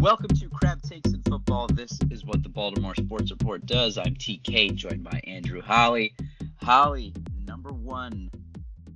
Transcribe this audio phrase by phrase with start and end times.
[0.00, 1.66] Welcome to Crab Takes in Football.
[1.66, 3.98] This is what the Baltimore Sports Report does.
[3.98, 6.14] I'm TK, joined by Andrew Holly.
[6.56, 7.12] Holly,
[7.46, 8.30] number one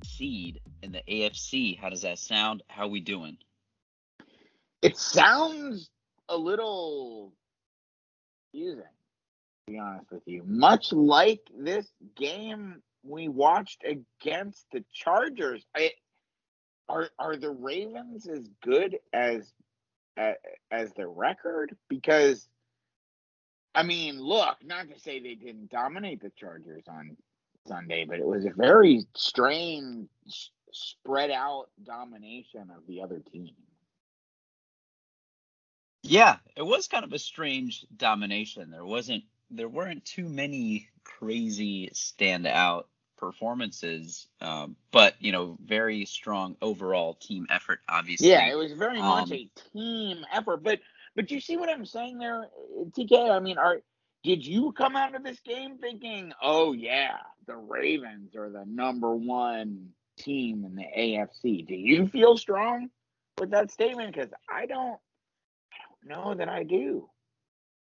[0.03, 1.79] seed in the AFC.
[1.79, 2.63] How does that sound?
[2.69, 3.37] How are we doing?
[4.81, 5.91] It sounds
[6.31, 7.35] a little
[8.51, 8.85] confusing,
[9.67, 10.43] to be honest with you.
[10.47, 11.87] Much like this
[12.17, 15.67] game we watched against the Chargers.
[15.77, 15.91] I,
[16.89, 19.53] are are the Ravens as good as
[20.17, 21.77] as the record?
[21.89, 22.49] Because
[23.75, 27.17] I mean, look, not to say they didn't dominate the Chargers on
[27.67, 30.09] Sunday, but it was a very strange
[30.71, 33.51] spread out domination of the other team.
[36.03, 38.71] Yeah, it was kind of a strange domination.
[38.71, 42.85] There wasn't there weren't too many crazy standout
[43.25, 47.81] performances, um, but you know, very strong overall team effort.
[47.89, 50.63] Obviously, yeah, it was very um, much a team effort.
[50.63, 50.81] But
[51.17, 52.49] but you see what I'm saying there,
[52.91, 53.31] TK?
[53.31, 53.81] I mean, are
[54.23, 59.15] did you come out of this game thinking, oh yeah, the Ravens are the number
[59.15, 61.67] one team in the AFC?
[61.67, 62.91] Do you feel strong
[63.39, 64.15] with that statement?
[64.15, 64.99] Because I don't,
[65.73, 67.09] I don't know that I do.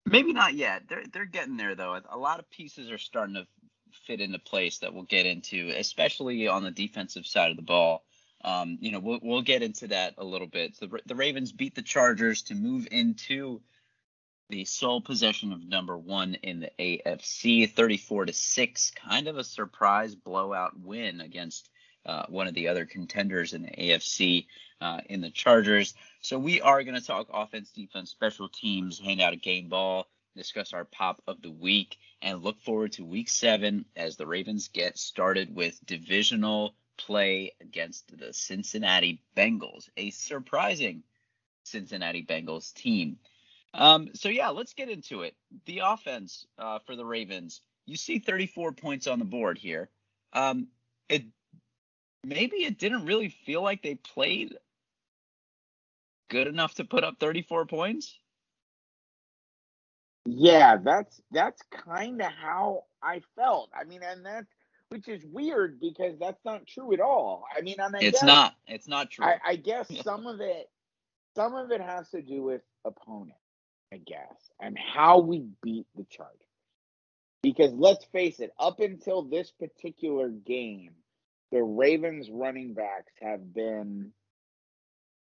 [0.07, 0.83] Maybe not yet.
[0.89, 1.99] They're they're getting there though.
[2.11, 3.47] A lot of pieces are starting to
[4.07, 8.05] fit into place that we'll get into, especially on the defensive side of the ball.
[8.45, 10.77] Um, you know, we'll, we'll get into that a little bit.
[10.77, 13.61] So the, the Ravens beat the Chargers to move into
[14.51, 19.45] the sole possession of number one in the AFC, 34 to six, kind of a
[19.45, 21.71] surprise blowout win against
[22.07, 24.47] uh, one of the other contenders in the AFC
[24.81, 25.95] uh, in the Chargers.
[26.21, 30.07] So we are going to talk offense, defense, special teams, hand out a game ball,
[30.37, 34.69] discuss our pop of the week, and look forward to week seven as the Ravens
[34.69, 41.03] get started with divisional play against the Cincinnati Bengals, a surprising
[41.65, 43.19] Cincinnati Bengals team.
[43.73, 45.35] Um, so, yeah, let's get into it.
[45.67, 49.91] The offense uh, for the Ravens, you see 34 points on the board here.
[50.33, 50.69] Um,
[51.09, 51.25] it
[52.25, 54.55] maybe it didn't really feel like they played
[56.29, 58.19] good enough to put up 34 points.
[60.27, 63.71] Yeah, that's that's kind of how I felt.
[63.79, 64.49] I mean, and that's
[64.89, 67.45] which is weird because that's not true at all.
[67.57, 68.55] I mean, I mean, it's guess, not.
[68.67, 69.27] It's not true.
[69.27, 70.71] I, I guess some of it,
[71.35, 73.39] some of it has to do with opponent,
[73.93, 76.39] I guess, and how we beat the Chargers.
[77.43, 80.93] Because let's face it, up until this particular game,
[81.53, 84.13] the Ravens running backs have been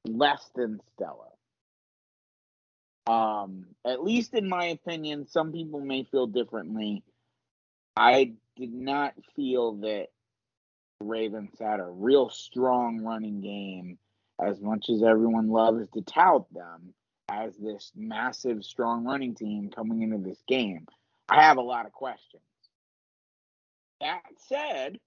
[0.06, 1.31] less than stellar.
[3.12, 7.04] Um, at least in my opinion, some people may feel differently.
[7.98, 10.08] I did not feel that
[11.02, 13.98] Ravens had a real strong running game
[14.42, 16.94] as much as everyone loves to tout them
[17.28, 20.86] as this massive, strong running team coming into this game.
[21.28, 22.44] I have a lot of questions.
[24.00, 25.00] That said,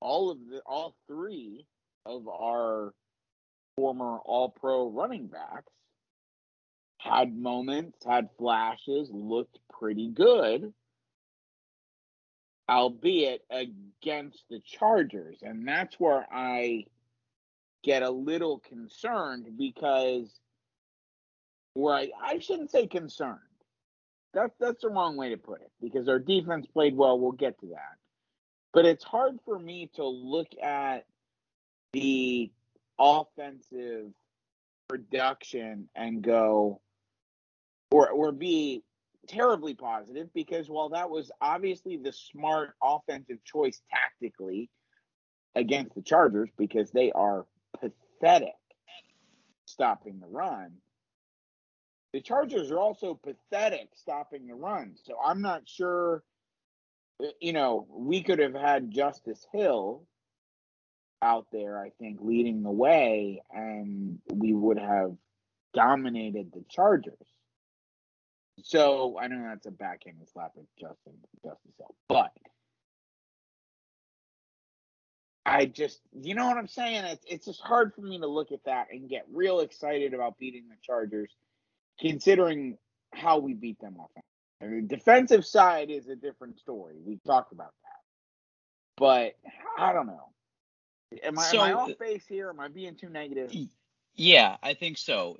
[0.00, 1.64] all of the all three
[2.04, 2.92] of our
[3.76, 5.72] former all pro running backs
[7.08, 10.72] had moments, had flashes, looked pretty good,
[12.68, 15.38] albeit against the Chargers.
[15.42, 16.86] And that's where I
[17.82, 20.40] get a little concerned because
[21.74, 23.38] where I, I shouldn't say concerned.
[24.34, 27.18] That, that's the wrong way to put it because our defense played well.
[27.18, 27.96] We'll get to that.
[28.72, 31.06] But it's hard for me to look at
[31.92, 32.50] the
[32.98, 34.12] offensive
[34.88, 36.80] production and go,
[37.90, 38.82] or or be
[39.28, 44.70] terribly positive because while that was obviously the smart offensive choice tactically
[45.54, 47.44] against the Chargers because they are
[47.80, 48.54] pathetic
[49.64, 50.72] stopping the run.
[52.12, 54.94] The Chargers are also pathetic stopping the run.
[55.02, 56.22] So I'm not sure
[57.22, 60.02] uh, you know, we could have had Justice Hill
[61.22, 65.16] out there, I think, leading the way, and we would have
[65.74, 67.14] dominated the Chargers.
[68.62, 71.14] So I know that's a backhanded slap at Justin
[71.44, 72.32] Justice Hill, but
[75.44, 77.04] I just, you know what I'm saying?
[77.04, 80.38] It's it's just hard for me to look at that and get real excited about
[80.38, 81.30] beating the Chargers,
[82.00, 82.78] considering
[83.12, 84.22] how we beat them offensively.
[84.60, 86.94] I mean, defensive side is a different story.
[87.04, 88.00] We talked about that,
[88.96, 89.34] but
[89.78, 90.30] I don't know.
[91.22, 92.48] Am I, so, am I off base here?
[92.48, 93.52] Am I being too negative?
[94.16, 95.38] Yeah, I think so.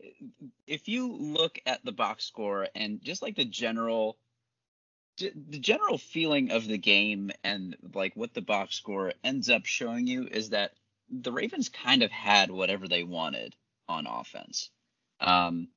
[0.66, 4.18] If you look at the box score and just like the general
[5.18, 10.06] the general feeling of the game and like what the box score ends up showing
[10.06, 10.72] you is that
[11.08, 13.54] the Ravens kind of had whatever they wanted
[13.88, 14.70] on offense.
[15.20, 15.68] Um,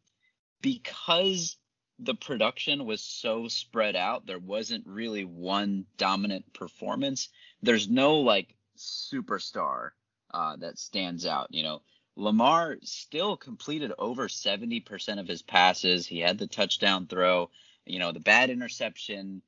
[0.62, 1.56] because
[2.00, 7.30] the production was so spread out, there wasn't really one dominant performance.
[7.62, 9.92] There's no like superstar
[10.34, 11.48] uh, that stands out.
[11.52, 11.82] You know,
[12.20, 16.06] Lamar still completed over 70% of his passes.
[16.06, 17.50] He had the touchdown throw,
[17.86, 19.42] you know, the bad interception,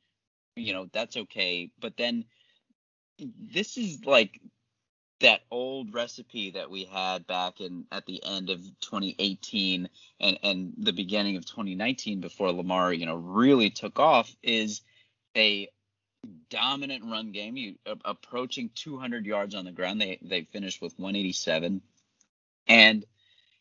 [0.56, 1.70] you know, that's okay.
[1.82, 2.26] But then
[3.20, 4.40] this is like
[5.20, 9.90] that old recipe that we had back in at the end of 2018
[10.20, 14.82] and and the beginning of 2019 before Lamar, you know, really took off is
[15.36, 15.68] a
[16.50, 17.58] dominant run game.
[17.58, 20.00] You uh, approaching 200 yards on the ground.
[20.00, 21.82] They they finished with 187,
[22.72, 23.06] and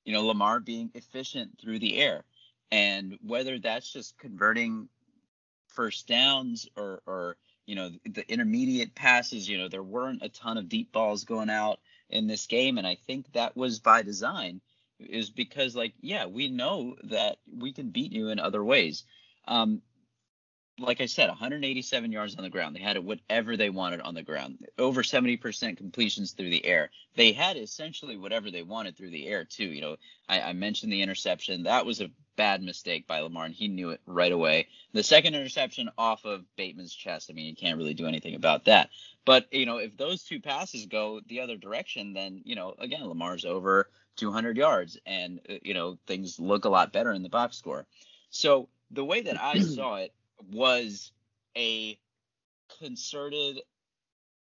[0.05, 2.25] you know Lamar being efficient through the air.
[2.73, 4.89] And whether that's just converting
[5.69, 7.37] first downs or or
[7.67, 11.51] you know the intermediate passes you know there weren't a ton of deep balls going
[11.51, 11.81] out
[12.11, 14.61] in this game and i think that was by design
[15.01, 19.05] is because like yeah we know that we can beat you in other ways
[19.49, 19.83] um
[20.81, 22.75] like I said, 187 yards on the ground.
[22.75, 24.67] They had it whatever they wanted on the ground.
[24.79, 26.91] Over 70% completions through the air.
[27.17, 29.67] They had essentially whatever they wanted through the air too.
[29.67, 29.97] You know,
[30.29, 31.65] I, I mentioned the interception.
[31.65, 34.69] That was a bad mistake by Lamar, and he knew it right away.
[34.93, 37.31] The second interception off of Bateman's chest.
[37.31, 38.91] I mean, you can't really do anything about that.
[39.25, 43.07] But you know, if those two passes go the other direction, then you know, again,
[43.07, 47.29] Lamar's over 200 yards, and uh, you know, things look a lot better in the
[47.29, 47.87] box score.
[48.31, 50.15] So the way that I saw it
[50.53, 51.13] was
[51.57, 51.99] a
[52.79, 53.61] concerted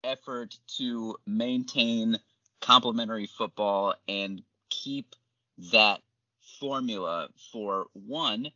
[0.04, 2.18] effort to maintain
[2.60, 5.14] complementary football and keep
[5.72, 6.00] that
[6.60, 8.50] formula for one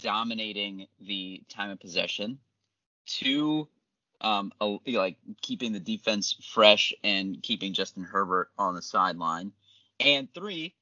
[0.00, 2.38] dominating the time of possession
[3.06, 3.68] two
[4.20, 4.52] um,
[4.86, 9.52] like keeping the defense fresh and keeping Justin Herbert on the sideline
[10.00, 10.74] and three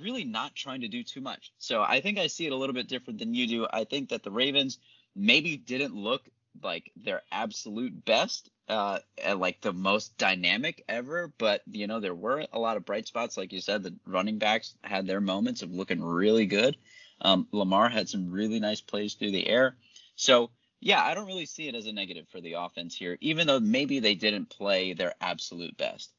[0.00, 1.52] really not trying to do too much.
[1.58, 3.66] So I think I see it a little bit different than you do.
[3.70, 4.78] I think that the Ravens
[5.18, 6.22] maybe didn't look
[6.62, 12.14] like their absolute best uh and like the most dynamic ever but you know there
[12.14, 13.36] were a lot of bright spots.
[13.36, 16.76] Like you said the running backs had their moments of looking really good.
[17.20, 19.76] Um, lamar had some really nice plays through the air.
[20.16, 20.50] So
[20.80, 23.58] yeah i don't really see it as a negative for the offense here even though
[23.58, 26.12] maybe they didn't play their absolute best.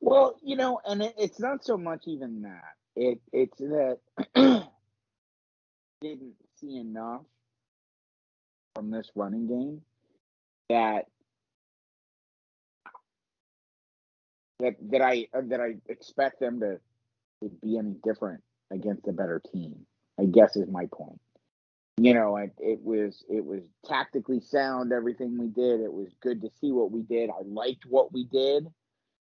[0.00, 2.74] Well you know and it, it's not so much even that.
[2.94, 3.98] It it's that
[6.00, 6.34] didn't
[6.66, 7.22] see enough
[8.74, 9.80] from this running game
[10.68, 11.06] that
[14.60, 16.78] that that I uh, that I expect them to,
[17.42, 19.86] to be any different against a better team.
[20.18, 21.20] I guess is my point.
[21.98, 25.80] You know, it, it was it was tactically sound everything we did.
[25.80, 27.30] It was good to see what we did.
[27.30, 28.66] I liked what we did.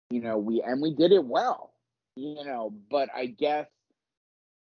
[0.09, 1.73] You know, we and we did it well.
[2.15, 3.67] You know, but I guess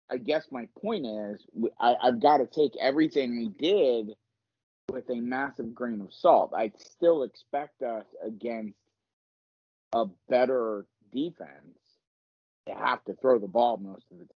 [0.09, 1.41] I guess my point is
[1.79, 4.15] I, I've got to take everything we did
[4.91, 6.53] with a massive grain of salt.
[6.55, 8.77] I'd still expect us against
[9.93, 11.79] a better defense
[12.67, 14.29] to have to throw the ball most of the time.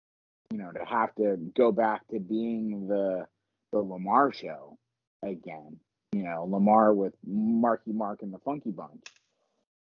[0.51, 3.27] You know, to have to go back to being the
[3.73, 4.77] the Lamar show
[5.21, 5.77] again.
[6.13, 9.03] You know, Lamar with Marky Mark and the Funky Bunch.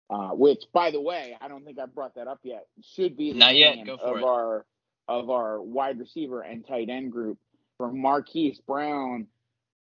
[0.08, 2.66] Uh, which, by the way, I don't think I brought that up yet.
[2.94, 3.84] Should be the not yet.
[3.84, 4.24] Go for of it.
[4.24, 4.66] our
[5.08, 7.38] of our wide receiver and tight end group
[7.78, 9.26] from Marquise Brown,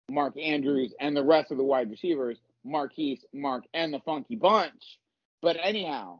[0.09, 4.99] Mark Andrews, and the rest of the wide receivers, Marquise, Mark, and the Funky Bunch.
[5.41, 6.19] But anyhow,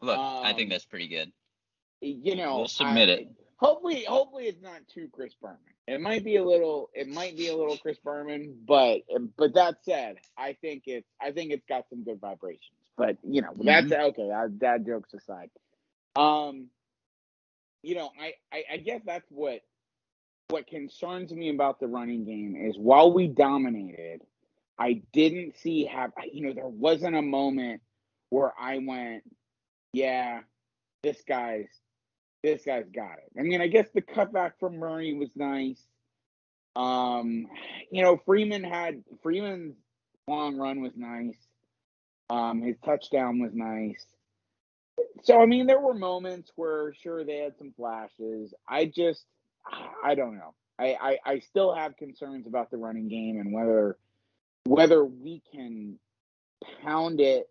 [0.00, 1.32] look, um, I think um, that's pretty good.
[2.00, 3.28] You know, we'll submit I, it.
[3.56, 5.58] Hopefully, hopefully it's not too Chris Berman.
[5.86, 9.02] It might be a little, it might be a little Chris Berman, but
[9.36, 12.72] but that said, I think it's I think it's got some good vibrations.
[12.96, 14.20] But you know, that's mm-hmm.
[14.20, 14.30] okay.
[14.30, 15.50] Uh, dad jokes aside.
[16.16, 16.68] Um,
[17.84, 19.60] you know, I, I, I guess that's what
[20.48, 24.20] what concerns me about the running game is while we dominated,
[24.78, 27.82] I didn't see have you know there wasn't a moment
[28.30, 29.22] where I went,
[29.92, 30.40] yeah,
[31.02, 31.68] this guy's
[32.42, 33.32] this guy's got it.
[33.38, 35.80] I mean, I guess the cutback from Murray was nice.
[36.76, 37.46] Um,
[37.90, 39.76] you know, Freeman had Freeman's
[40.26, 41.36] long run was nice.
[42.30, 44.04] Um, his touchdown was nice
[45.22, 48.52] so I mean, there were moments where sure they had some flashes.
[48.68, 49.24] I just,
[50.04, 50.54] I don't know.
[50.78, 53.96] I, I, I still have concerns about the running game and whether
[54.64, 55.98] whether we can
[56.82, 57.48] pound it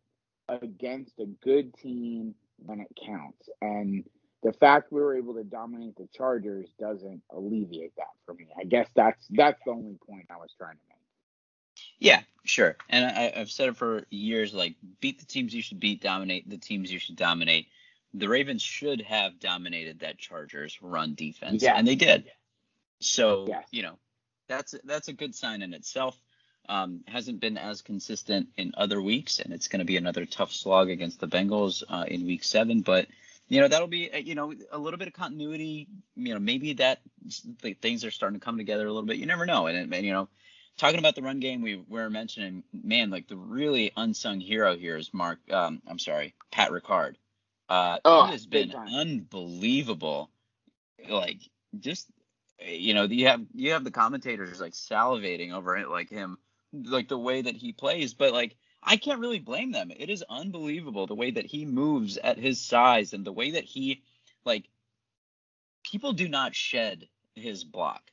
[0.50, 3.50] against a good team when it counts.
[3.62, 4.04] And
[4.42, 8.48] the fact we were able to dominate the Chargers doesn't alleviate that for me.
[8.60, 10.93] I guess that's that's the only point I was trying to make.
[12.00, 12.76] Yeah, sure.
[12.90, 16.50] And I, have said it for years like, beat the teams you should beat, dominate
[16.50, 17.68] the teams you should dominate.
[18.14, 21.76] the Ravens should have dominated that Chargers run defense, Yes.
[21.78, 22.30] and they did.
[23.00, 23.98] So you know,
[24.48, 26.16] that's that's a good sign in itself.
[26.70, 30.54] Um, hasn't been as consistent in other weeks, and it's going to be another tough
[30.54, 32.82] slog against the Bengals uh, in Week Seven.
[32.82, 33.08] But
[33.50, 35.88] you know that'll be uh, you know a little bit of continuity.
[36.16, 37.02] You know maybe that
[37.82, 39.18] things are starting to come together a little bit.
[39.18, 39.68] You never know.
[39.68, 40.30] And, and you know,
[40.77, 44.98] talking about the run game, we were mentioning man, like the really unsung hero here
[44.98, 45.39] is Mark.
[45.51, 47.15] Um, I'm sorry, Pat Ricard.
[47.70, 50.30] Uh, Oh, he has been unbelievable.
[51.10, 51.39] Like
[51.80, 52.08] just
[52.60, 56.38] you know you have you have the commentators like salivating over it like him
[56.74, 60.24] like the way that he plays but like i can't really blame them it is
[60.30, 64.03] unbelievable the way that he moves at his size and the way that he
[64.46, 64.70] like
[65.84, 68.03] people do not shed his block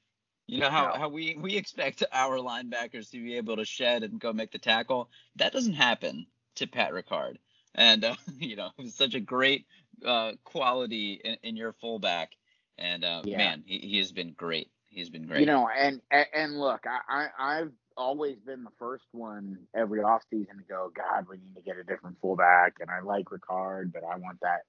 [0.51, 4.21] you know how, how we we expect our linebackers to be able to shed and
[4.21, 6.27] go make the tackle that doesn't happen
[6.57, 7.37] to pat ricard
[7.75, 9.67] and uh, you know it was such a great
[10.05, 12.33] uh, quality in, in your fullback
[12.81, 13.39] and uh, Yeah.
[13.39, 14.71] man, he, he has been great.
[14.89, 15.41] He's been great.
[15.41, 20.57] You know, and and, look, I, I I've always been the first one every offseason
[20.57, 24.03] to go, God, we need to get a different fullback, and I like Ricard, but
[24.03, 24.63] I want that,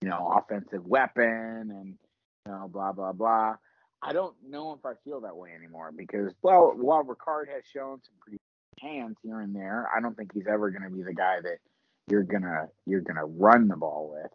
[0.00, 1.98] you know, offensive weapon, and
[2.46, 3.56] you know, blah blah blah.
[4.06, 8.00] I don't know if I feel that way anymore because, well, while Ricard has shown
[8.04, 8.38] some pretty
[8.80, 11.58] hands here and there, I don't think he's ever going to be the guy that
[12.08, 14.30] you're gonna you're gonna run the ball with.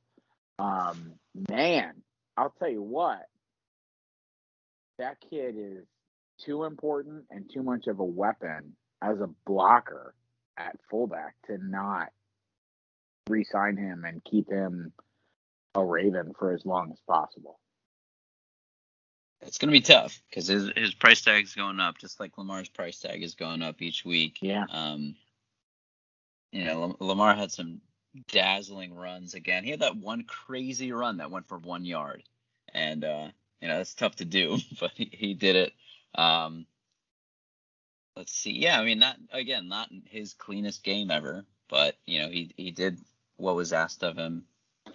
[0.59, 1.13] Um,
[1.49, 1.93] man,
[2.35, 3.21] I'll tell you what,
[4.99, 5.85] that kid is
[6.43, 10.13] too important and too much of a weapon as a blocker
[10.57, 12.09] at fullback to not
[13.29, 14.91] re-sign him and keep him
[15.75, 17.60] a Raven for as long as possible.
[19.41, 22.69] It's gonna be tough because his his price tag is going up, just like Lamar's
[22.69, 24.37] price tag is going up each week.
[24.41, 24.65] Yeah.
[24.69, 25.15] Um,
[26.51, 27.81] you know, Lamar had some
[28.27, 29.63] dazzling runs again.
[29.63, 32.23] He had that one crazy run that went for one yard,
[32.73, 33.27] and uh,
[33.61, 35.73] you know that's tough to do, but he, he did it.
[36.15, 36.65] Um,
[38.15, 38.51] let's see.
[38.51, 42.71] Yeah, I mean, not again, not his cleanest game ever, but you know, he he
[42.71, 42.99] did
[43.37, 44.45] what was asked of him.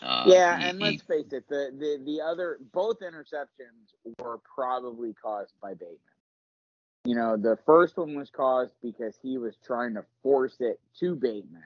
[0.00, 5.12] Uh, yeah, and he- let's face it, the, the the other both interceptions were probably
[5.14, 5.98] caused by Bateman.
[7.04, 11.14] You know, the first one was caused because he was trying to force it to
[11.14, 11.62] Bateman,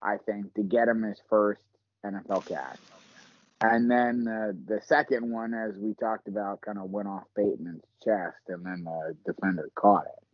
[0.00, 1.62] I think, to get him his first
[2.06, 2.78] NFL catch.
[3.62, 7.82] And then uh, the second one, as we talked about, kind of went off Bateman's
[8.02, 10.24] chest, and then the defender caught it.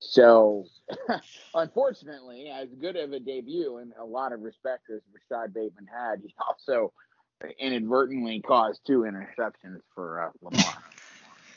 [0.00, 0.66] So,
[1.54, 6.20] unfortunately, as good of a debut and a lot of respect as Rashod Bateman had,
[6.22, 6.92] he also
[7.58, 10.64] inadvertently caused two interceptions for uh, Lamar.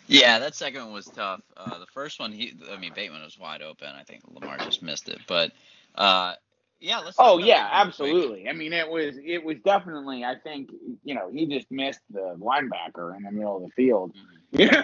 [0.09, 1.41] Yeah, that second one was tough.
[1.57, 3.89] Uh, the first one, he, I mean, Bateman was wide open.
[3.89, 5.19] I think Lamar just missed it.
[5.27, 5.51] But
[5.95, 6.35] uh,
[6.79, 7.17] yeah, let's.
[7.19, 7.87] Oh yeah, real quick.
[7.87, 8.49] absolutely.
[8.49, 10.23] I mean, it was it was definitely.
[10.23, 10.69] I think
[11.03, 14.13] you know he just missed the linebacker in the middle of the field.
[14.53, 14.83] You know,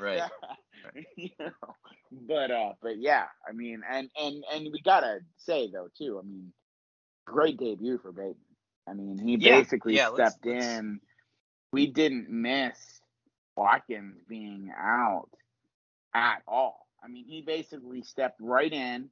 [0.00, 0.22] Right.
[1.16, 1.50] you know,
[2.12, 6.18] but uh, but yeah, I mean, and and and we gotta say though too.
[6.22, 6.52] I mean,
[7.26, 8.36] great debut for Bateman.
[8.88, 11.00] I mean, he Yeah, basically yeah, let's- stepped let's- in.
[11.72, 12.78] We didn't miss
[13.56, 15.28] Watkins being out
[16.14, 16.86] at all.
[17.04, 19.10] I mean, he basically stepped right in.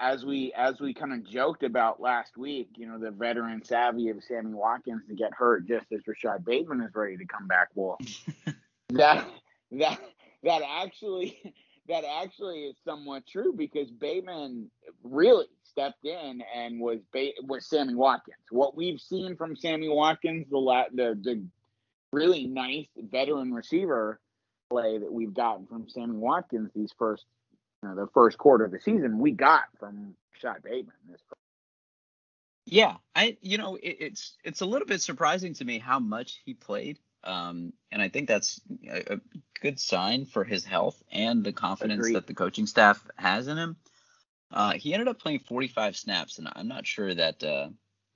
[0.00, 4.08] As we as we kind of joked about last week, you know, the veteran savvy
[4.08, 7.68] of Sammy Watkins to get hurt just as Rashod Bateman is ready to come back.
[7.76, 7.96] Well,
[8.90, 9.28] that
[9.70, 10.00] that
[10.42, 11.54] that actually
[11.88, 14.70] that actually is somewhat true because Bateman
[15.02, 18.36] really stepped in and was ba- was Sammy Watkins.
[18.50, 21.42] What we've seen from Sammy Watkins, the la- the the
[22.12, 24.20] really nice veteran receiver
[24.70, 27.24] play that we've gotten from Sammy Watkins these first
[27.82, 30.94] you know, the first quarter of the season, we got from Rashod Bateman.
[31.10, 31.20] This
[32.66, 36.42] Yeah, I you know it, it's it's a little bit surprising to me how much
[36.44, 39.20] he played, um, and I think that's a, a
[39.60, 42.14] good sign for his health and the confidence Agreed.
[42.16, 43.76] that the coaching staff has in him.
[44.50, 47.68] Uh, he ended up playing 45 snaps, and I'm not sure that uh,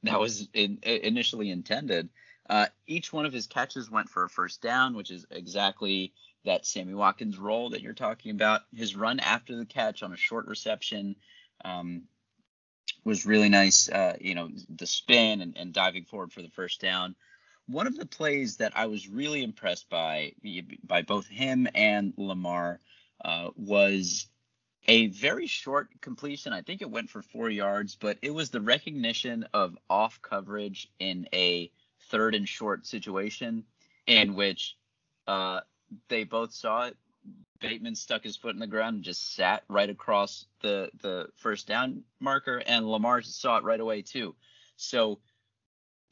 [0.05, 2.09] that was in, initially intended.
[2.49, 6.13] Uh, each one of his catches went for a first down, which is exactly
[6.45, 8.63] that Sammy Watkins role that you're talking about.
[8.75, 11.17] His run after the catch on a short reception.
[11.65, 12.05] Um,
[13.05, 13.89] was really nice.
[13.89, 17.15] Uh, you know, the spin and, and diving forward for the first down.
[17.73, 20.35] One of the plays that I was really impressed by
[20.85, 22.81] by both him and Lamar
[23.25, 24.27] uh, was
[24.89, 26.53] a very short completion.
[26.53, 30.91] I think it went for four yards, but it was the recognition of off coverage
[30.99, 31.71] in a
[32.11, 33.65] third and short situation
[34.07, 34.77] in which
[35.27, 35.61] uh,
[36.09, 36.97] they both saw it.
[37.61, 41.67] Bateman stuck his foot in the ground and just sat right across the the first
[41.69, 44.35] down marker, and Lamar saw it right away too.
[44.77, 45.21] So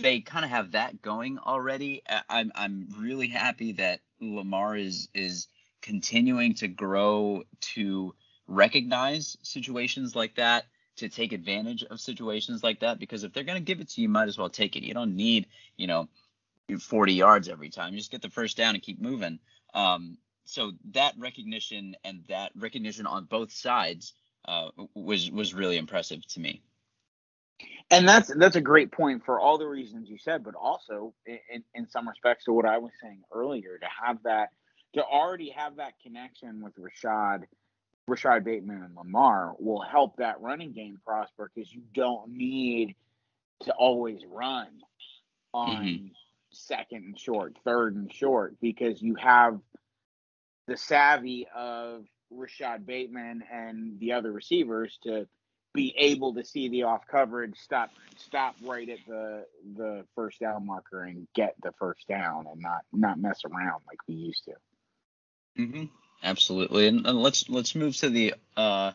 [0.03, 2.03] they kind of have that going already.
[2.29, 5.49] I'm I'm really happy that Lamar is is
[5.83, 8.15] continuing to grow to
[8.47, 10.67] recognize situations like that,
[10.97, 12.99] to take advantage of situations like that.
[12.99, 14.83] Because if they're going to give it to you, you might as well take it.
[14.83, 16.09] You don't need, you know,
[16.79, 17.93] 40 yards every time.
[17.93, 19.39] You just get the first down and keep moving.
[19.75, 24.15] Um, so that recognition and that recognition on both sides
[24.47, 26.63] uh, was was really impressive to me.
[27.91, 31.65] And that's that's a great point for all the reasons you said, but also in,
[31.75, 34.51] in some respects to what I was saying earlier, to have that
[34.95, 37.47] to already have that connection with Rashod,
[38.07, 42.95] Rashod Bateman and Lamar will help that running game prosper because you don't need
[43.65, 44.69] to always run
[45.53, 46.07] on mm-hmm.
[46.53, 49.59] second and short, third and short, because you have
[50.67, 55.27] the savvy of Rashod Bateman and the other receivers to
[55.73, 59.45] be able to see the off coverage, stop stop right at the
[59.77, 63.99] the first down marker and get the first down and not not mess around like
[64.09, 64.53] we used to.
[65.59, 65.85] Mm-hmm.
[66.23, 66.89] Absolutely.
[66.89, 68.93] And, and, let's let's move to the uh,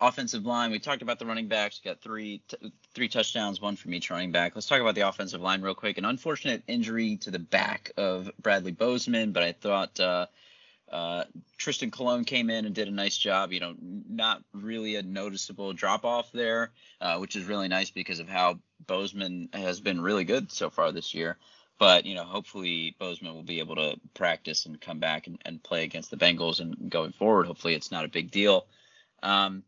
[0.00, 0.70] offensive line.
[0.70, 1.80] We talked about the running backs.
[1.84, 4.54] Got three t- three touchdowns, one from each running back.
[4.54, 5.98] Let's talk about the offensive line real quick.
[5.98, 10.26] An unfortunate injury to the back of Bradley Bozeman, but I thought uh,
[10.90, 11.24] uh,
[11.58, 13.52] Trystan Colon came in and did a nice job.
[13.52, 18.20] You know, not really a noticeable drop off there, uh, which is really nice because
[18.20, 21.38] of how Bozeman has been really good so far this year.
[21.78, 25.62] But you know, hopefully Bozeman will be able to practice and come back and, and
[25.62, 27.46] play against the Bengals and going forward.
[27.46, 28.66] Hopefully, it's not a big deal.
[29.22, 29.64] Um,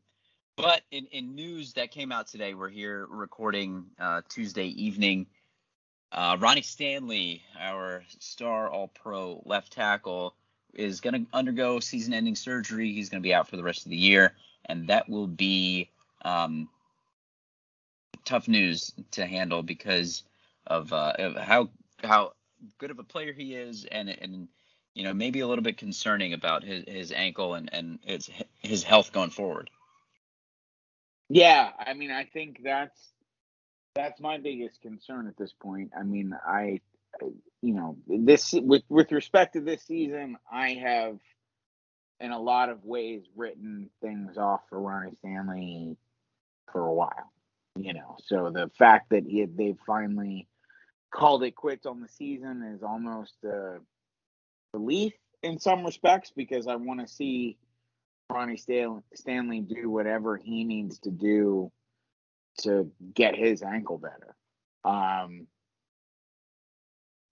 [0.57, 5.27] but in, in news that came out today, we're here recording uh, Tuesday evening.
[6.13, 10.35] Uh, Ronnie Stanley, our star All Pro left tackle,
[10.75, 12.93] is going to undergo season-ending surgery.
[12.93, 14.35] He's going to be out for the rest of the year,
[14.67, 15.91] and that will be
[16.23, 16.69] um,
[18.25, 20.25] tough news to handle because
[20.67, 21.71] of, uh, of how
[22.03, 22.33] how
[22.79, 24.49] good of a player he is, and and
[24.95, 28.83] you know maybe a little bit concerning about his, his ankle and and his his
[28.83, 29.71] health going forward.
[31.29, 33.13] Yeah, I mean, I think that's
[33.95, 35.93] that's my biggest concern at this point.
[35.99, 36.81] I mean, I
[37.63, 41.19] you know this with with respect to this season, I have
[42.21, 45.97] in a lot of ways written things off for Ronnie Stanley
[46.73, 47.33] for a while.
[47.77, 50.49] You know, so the fact that he they've finally
[51.11, 53.79] called it quits on the season is almost a
[54.73, 57.59] relief in some respects because I want to see
[58.31, 58.57] Ronnie
[59.15, 61.71] Stanley do whatever he needs to do
[62.59, 64.35] to get his ankle better.
[64.85, 65.47] Um,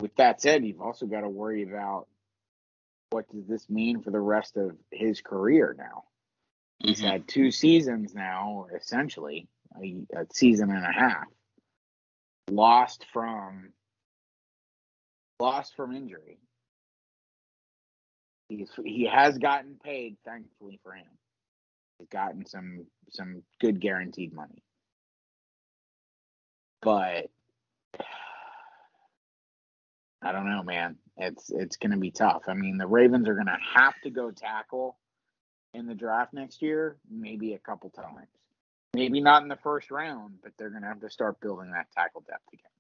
[0.05, 2.09] with that said, you've also got to worry about
[3.09, 6.05] what does this mean for the rest of his career now.
[6.79, 7.07] He's mm-hmm.
[7.07, 9.49] had two seasons now, essentially,
[9.83, 11.25] a, a season and a half
[12.51, 13.71] lost from
[15.41, 16.39] lost from injury.
[18.51, 21.07] He's he has gotten paid, thankfully for him.
[21.99, 24.63] He's gotten some some good guaranteed money.
[26.83, 27.31] But
[30.25, 30.97] I don't know, man.
[31.17, 32.45] It's it's gonna be tough.
[32.49, 34.97] I mean, the Ravens are gonna have to go tackle
[35.75, 38.29] in the draft next year, maybe a couple times.
[38.95, 42.23] Maybe not in the first round, but they're gonna have to start building that tackle
[42.27, 42.71] depth again.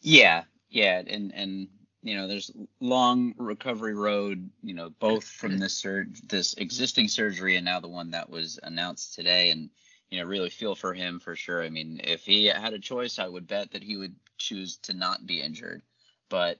[0.00, 1.68] Yeah, yeah, and and
[2.02, 7.54] you know, there's long recovery road, you know, both from this surge, this existing surgery,
[7.56, 9.70] and now the one that was announced today, and
[10.10, 11.62] you know, really feel for him for sure.
[11.62, 14.94] I mean, if he had a choice, I would bet that he would choose to
[14.94, 15.82] not be injured,
[16.32, 16.58] but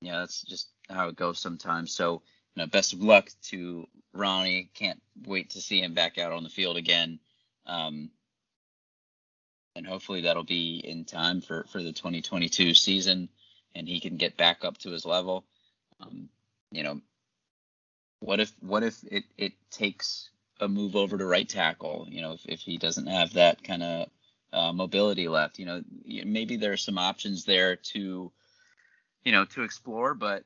[0.00, 1.92] yeah, that's just how it goes sometimes.
[1.92, 2.22] So,
[2.54, 4.70] you know, best of luck to Ronnie.
[4.72, 7.20] Can't wait to see him back out on the field again.
[7.66, 8.10] Um,
[9.76, 13.28] and hopefully that'll be in time for, for the 2022 season
[13.74, 15.44] and he can get back up to his level.
[16.00, 16.30] Um,
[16.72, 17.02] you know,
[18.20, 20.30] what if what if it, it takes
[20.60, 22.06] a move over to right tackle?
[22.08, 24.08] You know, if, if he doesn't have that kind of
[24.54, 28.32] uh, mobility left, you know, maybe there are some options there to,
[29.24, 30.44] you know, to explore, but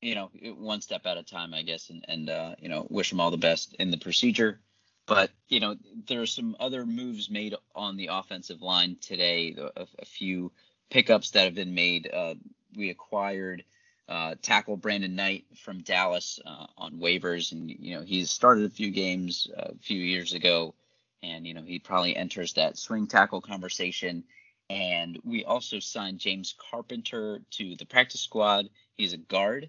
[0.00, 3.10] you know, one step at a time, I guess, and and uh, you know, wish
[3.10, 4.60] them all the best in the procedure.
[5.06, 9.56] But you know, there are some other moves made on the offensive line today.
[9.76, 10.52] A, a few
[10.90, 12.10] pickups that have been made.
[12.12, 12.34] Uh,
[12.76, 13.64] we acquired
[14.08, 18.70] uh, tackle Brandon Knight from Dallas uh, on waivers, and you know he's started a
[18.70, 20.74] few games uh, a few years ago,
[21.22, 24.24] and you know he probably enters that swing tackle conversation.
[24.72, 28.70] And we also signed James Carpenter to the practice squad.
[28.94, 29.68] He's a guard,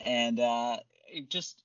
[0.00, 0.78] and uh,
[1.28, 1.62] just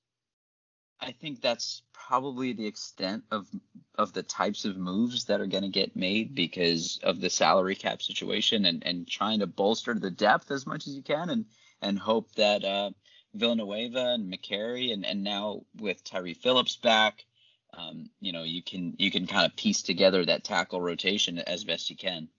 [0.99, 3.47] I think that's probably the extent of
[3.95, 7.73] of the types of moves that are going to get made because of the salary
[7.73, 11.45] cap situation and and trying to bolster the depth as much as you can and
[11.81, 12.91] and hope that uh,
[13.33, 17.25] Villanueva and Mekari and and now with Tyre Phillips back,
[17.73, 21.63] um, you know you can you can kind of piece together that tackle rotation as
[21.63, 22.29] best you can.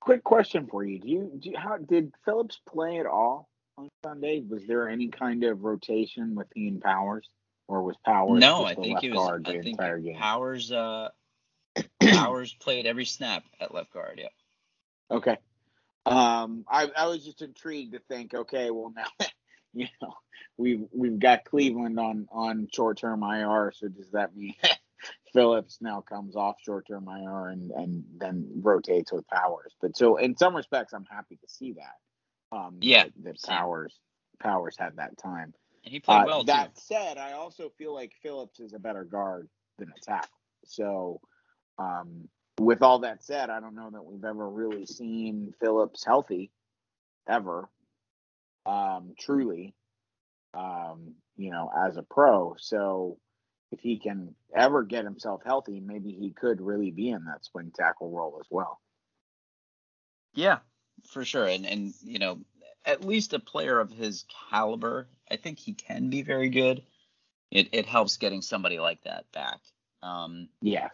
[0.00, 3.88] Quick question for you: Do you, do you how did Phillips play at all on
[4.04, 4.42] Sunday?
[4.48, 7.28] Was there any kind of rotation with Ian Powers?
[7.68, 8.40] or was Powers?
[8.40, 9.42] No, I think it was.
[9.44, 9.78] I think
[10.18, 10.72] Powers.
[10.72, 11.10] Uh,
[12.02, 14.20] Powers played every snap at left guard.
[14.20, 15.16] Yeah.
[15.16, 15.36] Okay.
[16.06, 18.34] Um, I I was just intrigued to think.
[18.34, 19.26] Okay, well now,
[19.74, 20.14] you know,
[20.56, 23.72] we've we've got Cleveland on on short term IR.
[23.76, 24.54] So does that mean
[25.38, 29.72] Phillips now comes off short term IR and and then rotates with Powers?
[29.80, 32.56] But so in some respects, I'm happy to see that.
[32.56, 33.04] Um, yeah.
[33.04, 33.94] That, that Powers
[34.40, 35.54] Powers had that time.
[35.84, 36.82] And he played uh, well that too.
[36.86, 39.48] said, I also feel like Phillips is a better guard
[39.78, 40.28] than a tackle.
[40.64, 41.20] So,
[41.78, 46.50] um, with all that said, I don't know that we've ever really seen Phillips healthy,
[47.28, 47.68] ever,
[48.66, 49.74] um, truly,
[50.54, 52.56] um, you know, as a pro.
[52.58, 53.18] So,
[53.70, 57.72] if he can ever get himself healthy, maybe he could really be in that swing
[57.74, 58.80] tackle role as well.
[60.34, 60.58] Yeah,
[61.06, 61.46] for sure.
[61.46, 62.38] And and you know,
[62.84, 66.82] at least a player of his caliber, I think he can be very good.
[67.50, 69.60] It it helps getting somebody like that back.
[70.02, 70.90] Um, yes.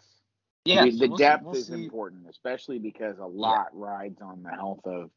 [0.65, 0.85] Yeah.
[0.85, 1.85] The, so the we'll depth we'll is see.
[1.85, 3.81] important, especially because a lot yeah.
[3.81, 5.11] rides on the health of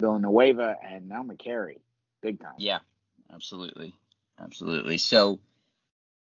[0.00, 1.80] Villanueva and now Mekari,
[2.22, 2.54] big time.
[2.58, 2.78] Yeah,
[3.32, 3.94] absolutely,
[4.40, 4.98] absolutely.
[4.98, 5.40] So,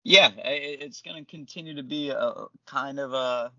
[0.03, 2.33] yeah, it's going to continue to be a
[2.65, 3.51] kind of a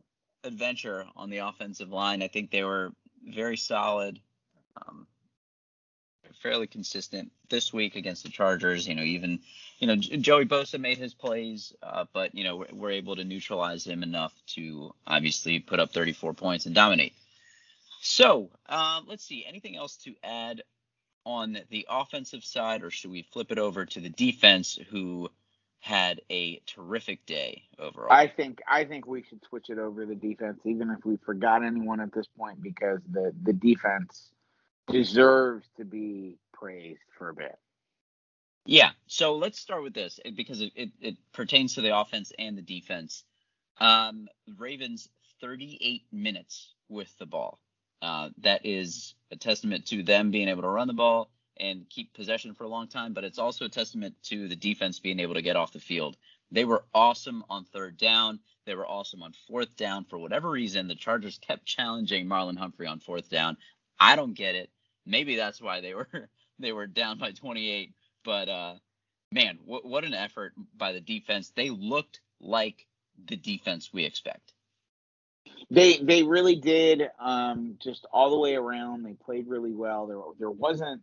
[0.45, 2.23] adventure on the offensive line.
[2.23, 2.93] I think they were
[3.25, 4.21] very solid.
[4.77, 5.07] Um,
[6.43, 8.87] fairly consistent this week against the Chargers.
[8.89, 9.41] You know, even
[9.79, 13.25] you know Joey Bosa made his plays, uh, but you know we're, we're, able to
[13.25, 17.15] neutralize him enough to obviously put up 34 points and dominate.
[18.01, 19.45] So uh, let's see.
[19.47, 20.63] Anything else to add
[21.25, 25.31] on the offensive side, or should we flip it over to the defense, who
[25.83, 28.13] had a terrific day overall?
[28.13, 31.17] I think I think we should switch it over to the defense, even if we
[31.17, 34.31] forgot anyone at this point, because the the defense
[34.89, 37.59] deserves to be praised for a bit.
[38.65, 38.91] Yeah.
[39.09, 42.63] So let's start with this because it, it, it pertains to the offense and the
[42.63, 43.25] defense.
[43.81, 45.09] Um, Ravens
[45.41, 47.59] 38 minutes with the ball.
[48.01, 52.15] Uh, that is a testament to them being able to run the ball and keep
[52.15, 55.35] possession for a long time, but it's also a testament to the defense being able
[55.35, 56.17] to get off the field.
[56.51, 58.41] They were awesome on third down.
[58.67, 60.05] They were awesome on fourth down.
[60.05, 63.57] For whatever reason, the Chargers kept challenging Marlon Humphrey on fourth down.
[63.99, 64.71] I don't get it.
[65.07, 66.09] Maybe that's why they were
[66.59, 67.93] they were down by 28.
[68.25, 68.75] But uh,
[69.33, 71.53] man, what what an effort by the defense.
[71.57, 72.87] They looked like
[73.27, 74.53] the defense we expect.
[75.71, 77.09] They they really did.
[77.19, 80.07] Um, just all the way around, they played really well.
[80.07, 81.03] There there wasn't.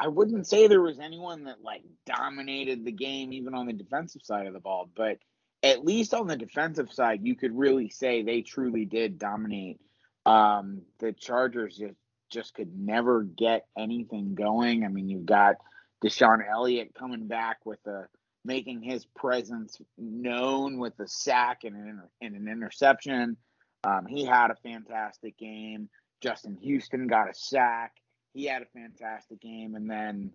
[0.00, 4.22] I wouldn't say there was anyone that like dominated the game, even on the defensive
[4.24, 4.90] side of the ball.
[4.94, 5.18] But
[5.62, 9.80] at least on the defensive side, you could really say they truly did dominate.
[10.26, 11.94] Um, the Chargers just
[12.30, 14.84] just could never get anything going.
[14.84, 15.56] I mean, you've got
[16.04, 18.06] DeShon Elliott coming back with a
[18.44, 23.36] making his presence known with a sack and an, and an interception.
[23.84, 25.88] Um, he had a fantastic game.
[26.20, 27.92] Justin Houston got a sack.
[28.34, 30.30] He had a fantastic game, and then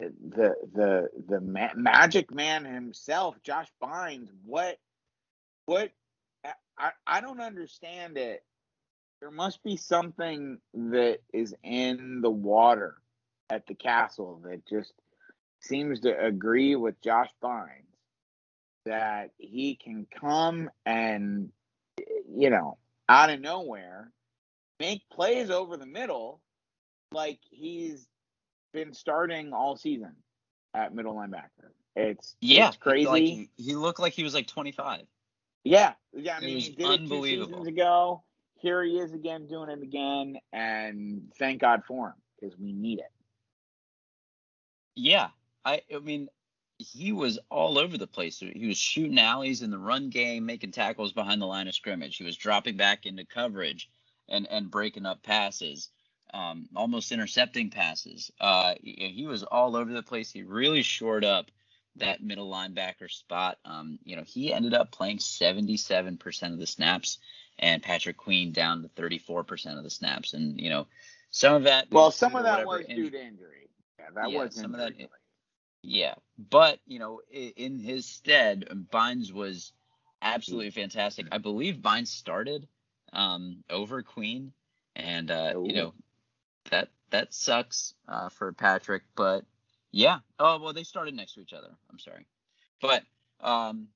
[0.00, 4.28] the the the ma- magic man himself, Josh Bynes.
[4.44, 4.78] What
[5.66, 5.90] what
[6.78, 8.42] I I don't understand it
[9.20, 12.96] there must be something that is in the water
[13.48, 14.92] at the castle that just
[15.60, 17.86] seems to agree with Josh Bynes
[18.84, 21.50] that he can come and
[22.30, 22.76] you know
[23.08, 24.10] out of nowhere
[24.78, 26.42] make plays over the middle
[27.14, 28.06] like he's
[28.72, 30.14] been starting all season
[30.74, 31.70] at middle linebacker.
[31.96, 33.06] It's yeah, it's crazy.
[33.06, 35.02] Like he, looked like he was like 25.
[35.62, 36.36] Yeah, yeah.
[36.36, 37.44] I mean, he did unbelievable.
[37.44, 38.22] it two seasons ago
[38.64, 42.98] here he is again doing it again, and thank God for him because we need
[42.98, 43.12] it.
[44.96, 45.28] Yeah,
[45.64, 46.28] I I mean
[46.78, 48.40] he was all over the place.
[48.40, 52.16] He was shooting alleys in the run game, making tackles behind the line of scrimmage.
[52.16, 53.90] He was dropping back into coverage
[54.28, 55.90] and and breaking up passes,
[56.32, 58.30] um, almost intercepting passes.
[58.40, 60.32] Uh, he, was all over the place.
[60.32, 61.46] He really shored up
[61.96, 63.58] that middle linebacker spot.
[63.64, 67.18] Um, you know, he ended up playing 77% of the snaps
[67.58, 70.34] and Patrick Queen down to 34% of the snaps.
[70.34, 70.86] And, you know,
[71.30, 71.88] some of that.
[71.90, 73.68] Well, some of that was due to injury.
[73.98, 74.92] Yeah, that yeah, was some of that.
[75.82, 79.72] Yeah, but you know, in his stead, Bynes was
[80.22, 81.26] absolutely fantastic.
[81.30, 82.68] I believe Bynes started
[83.12, 84.52] um, over Queen,
[84.96, 85.94] and uh, you know
[87.14, 89.44] that sucks uh, for Patrick, but
[89.90, 90.18] yeah.
[90.38, 91.70] Oh well, they started next to each other.
[91.90, 92.26] I'm sorry,
[92.80, 93.02] but
[93.40, 93.88] um,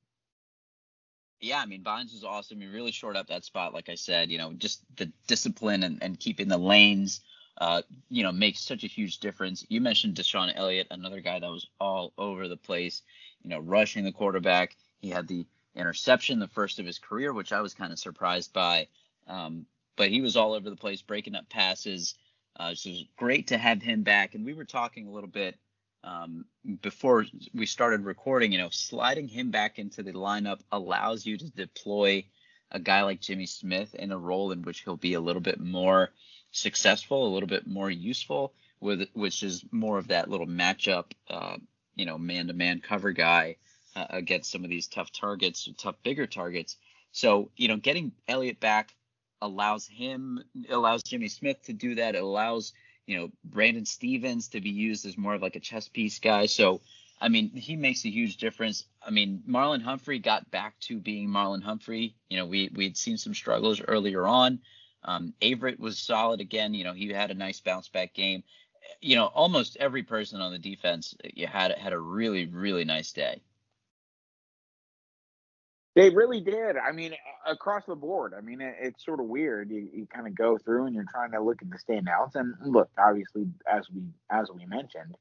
[1.40, 2.60] yeah, I mean, Bonds was awesome.
[2.60, 4.30] He really shored up that spot, like I said.
[4.30, 7.20] You know, just the discipline and, and keeping the lanes
[7.58, 9.66] uh, you know, makes such a huge difference.
[9.68, 13.02] You mentioned DeShon Elliott, another guy that was all over the place,
[13.42, 14.76] you know, rushing the quarterback.
[15.00, 18.52] He had the interception, the first of his career, which I was kind of surprised
[18.52, 18.86] by.
[19.26, 22.14] Um, but he was all over the place, breaking up passes.
[22.58, 24.34] Uh, so it was great to have him back.
[24.34, 25.56] And we were talking a little bit
[26.04, 26.44] um,
[26.82, 31.50] before we started recording, you know, sliding him back into the lineup allows you to
[31.50, 32.24] deploy
[32.70, 35.60] a guy like Jimmy Smith in a role in which he'll be a little bit
[35.60, 36.10] more
[36.50, 41.56] successful, a little bit more useful, with which is more of that little matchup, uh,
[41.94, 43.56] you know, man-to-man cover guy
[43.96, 46.76] uh, against some of these tough targets, tough bigger targets.
[47.12, 48.94] So you know, getting Elliott back
[49.40, 52.14] allows him, allows Jimmy Smith to do that.
[52.14, 52.72] It allows
[53.06, 56.46] you know Brandon Stephens to be used as more of like a chess piece guy.
[56.46, 56.80] So
[57.20, 58.84] I mean, he makes a huge difference.
[59.02, 62.14] I mean, Marlon Humphrey got back to being Marlon Humphrey.
[62.28, 64.60] You know, we we had seen some struggles earlier on.
[65.04, 66.74] Um, Averett was solid again.
[66.74, 68.44] You know, he had a nice bounce back game.
[69.00, 73.12] You know, almost every person on the defense you had had a really really nice
[73.12, 73.40] day.
[75.98, 76.76] They really did.
[76.76, 78.32] I mean, across the board.
[78.36, 79.68] I mean, it, it's sort of weird.
[79.70, 82.36] You, you kind of go through and you're trying to look at the standouts.
[82.36, 85.16] And look, obviously, as we as we mentioned,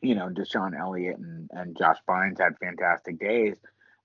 [0.00, 3.56] you know, DeShon Elliott and, and Josh Bynes had fantastic days.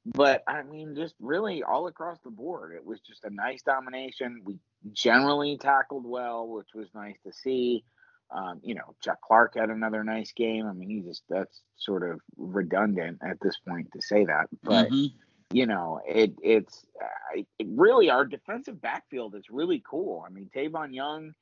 [0.04, 4.42] But I mean, just really all across the board, it was just a nice domination.
[4.44, 4.58] We
[4.92, 7.84] generally tackled well, which was nice to see.
[8.32, 10.66] Um, you know, Chuck Clark had another nice game.
[10.66, 14.90] I mean, he just that's sort of redundant at this point to say that, but
[14.90, 15.16] mm-hmm.
[15.54, 16.86] You know, it it's
[17.34, 20.24] it really our defensive backfield is really cool.
[20.26, 21.34] I mean, Tavon Young,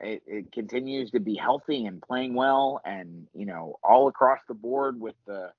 [0.00, 4.54] it, it continues to be healthy and playing well, and you know, all across the
[4.54, 5.52] board with the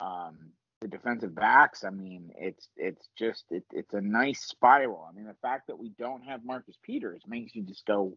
[0.00, 0.36] um,
[0.80, 1.84] the defensive backs.
[1.84, 5.06] I mean, it's it's just it, it's a nice spiral.
[5.08, 8.16] I mean, the fact that we don't have Marcus Peters makes you just go,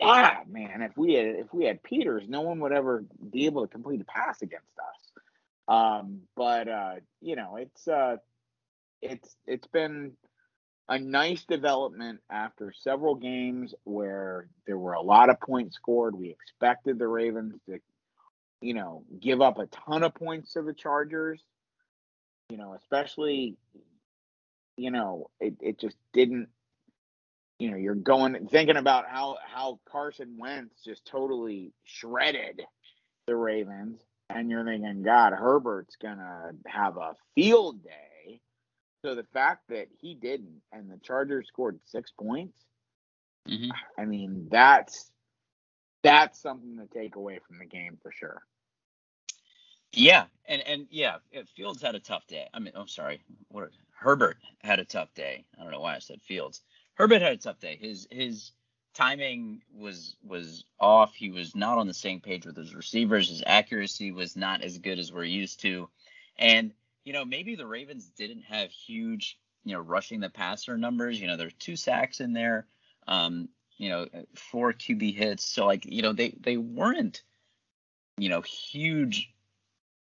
[0.00, 0.82] yeah, man.
[0.82, 4.00] If we had if we had Peters, no one would ever be able to complete
[4.00, 5.22] a pass against us.
[5.68, 8.16] Um, but uh, you know, it's uh,
[9.02, 10.12] it's it's been
[10.88, 16.16] a nice development after several games where there were a lot of points scored.
[16.16, 17.78] We expected the Ravens to,
[18.62, 21.42] you know, give up a ton of points to the Chargers
[22.48, 23.56] you know, especially,
[24.76, 26.48] you know, it, it just didn't,
[27.58, 32.62] you know, you're going thinking about how how Carson Wentz just totally shredded
[33.26, 38.07] the Ravens, and you're thinking, God, Herbert's gonna have a field day.
[39.04, 42.58] So the fact that he didn't, and the Chargers scored six points,
[43.48, 43.70] mm-hmm.
[43.96, 45.10] I mean, that's
[46.02, 48.42] that's something to take away from the game for sure.
[49.92, 51.16] Yeah, and and yeah,
[51.56, 52.46] Fields had a tough day.
[52.52, 55.44] I mean, I'm oh, sorry, what Herbert had a tough day.
[55.58, 56.62] I don't know why I said Fields.
[56.94, 57.78] Herbert had a tough day.
[57.80, 58.52] His his
[58.94, 61.14] timing was was off.
[61.14, 63.28] He was not on the same page with his receivers.
[63.28, 65.88] His accuracy was not as good as we're used to.
[66.38, 66.72] And
[67.08, 71.18] you know, maybe the Ravens didn't have huge, you know, rushing the passer numbers.
[71.18, 72.66] You know, there's two sacks in there.
[73.06, 75.42] Um, you know, four QB hits.
[75.42, 77.22] So like, you know, they they weren't,
[78.18, 79.32] you know, huge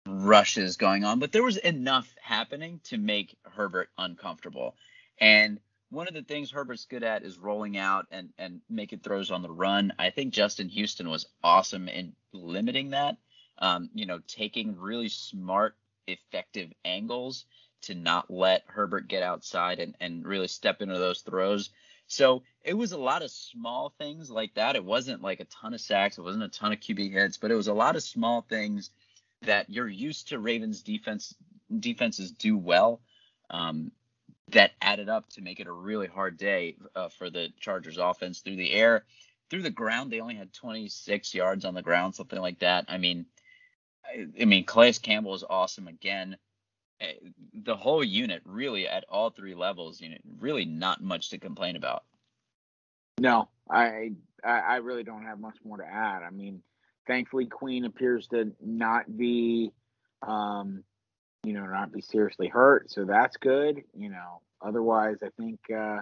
[0.06, 4.76] rushes going on, but there was enough happening to make Herbert uncomfortable.
[5.18, 9.30] And one of the things Herbert's good at is rolling out and and making throws
[9.30, 9.94] on the run.
[9.98, 13.16] I think Justin Houston was awesome in limiting that.
[13.56, 15.74] Um, you know, taking really smart,
[16.06, 17.44] effective angles
[17.82, 21.70] to not let Herbert get outside and, and really step into those throws.
[22.06, 24.76] So it was a lot of small things like that.
[24.76, 27.50] It wasn't like a ton of sacks, it wasn't a ton of QB hits, but
[27.50, 28.90] it was a lot of small things
[29.42, 31.34] that you're used to Ravens defense
[31.80, 33.00] defenses do well.
[33.50, 33.92] Um,
[34.48, 38.40] that added up to make it a really hard day uh, for the Chargers offense
[38.40, 39.04] through the air,
[39.50, 40.10] through the ground.
[40.10, 42.86] They only had 26 yards on the ground, something like that.
[42.88, 43.26] I mean,
[44.40, 46.36] I, mean, Calais Campbell is awesome again.
[47.00, 47.12] Eh,
[47.52, 51.76] the whole unit, really, at all three levels, you know, really not much to complain
[51.76, 52.04] about.
[53.20, 54.12] No, I
[54.44, 56.22] I really don't have much more to add.
[56.22, 56.62] I mean,
[57.06, 59.72] thankfully Queen appears to not be
[60.26, 60.82] um,
[61.44, 63.82] you know, not be seriously hurt, so that's good.
[63.96, 66.00] You know, otherwise I think uh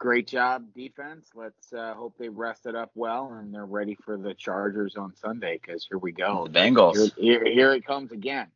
[0.00, 1.28] great job defense.
[1.34, 5.60] Let's uh, hope they rested up well and they're ready for the Chargers on Sunday
[5.62, 6.48] because here we go.
[6.48, 6.96] The Bengals.
[7.16, 8.48] Here, here, here, it comes again.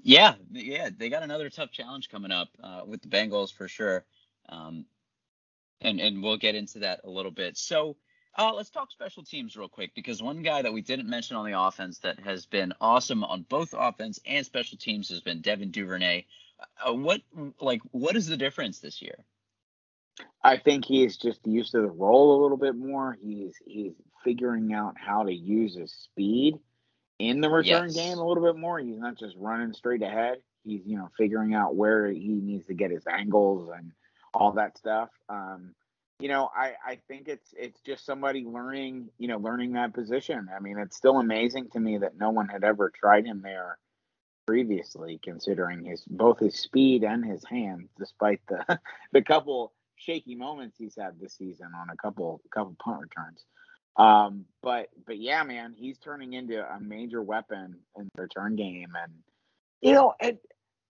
[0.00, 4.04] Yeah, yeah, they got another tough challenge coming up uh, with the Bengals for sure,
[4.48, 4.86] um,
[5.80, 7.58] and and we'll get into that a little bit.
[7.58, 7.96] So.
[8.36, 11.44] Uh, let's talk special teams real quick because one guy that we didn't mention on
[11.44, 15.72] the offense that has been awesome on both offense and special teams has been Devin
[15.72, 16.24] Duvernay.
[16.86, 17.20] Uh, what
[17.60, 19.24] like what is the difference this year?
[20.42, 23.16] I think he's just used to the role a little bit more.
[23.20, 23.92] He's he's
[24.24, 26.56] figuring out how to use his speed
[27.18, 27.94] in the return yes.
[27.94, 28.78] game a little bit more.
[28.78, 30.38] He's not just running straight ahead.
[30.64, 33.92] He's you know figuring out where he needs to get his angles and
[34.32, 35.08] all that stuff.
[35.28, 35.74] Um,
[36.20, 40.48] you know, I I think it's it's just somebody learning you know learning that position.
[40.54, 43.78] I mean, it's still amazing to me that no one had ever tried him there
[44.46, 48.78] previously, considering his both his speed and his hands, despite the
[49.12, 53.44] the couple shaky moments he's had this season on a couple couple punt returns.
[53.96, 58.92] Um, but but yeah, man, he's turning into a major weapon in the return game,
[59.02, 59.12] and
[59.80, 60.38] you know, and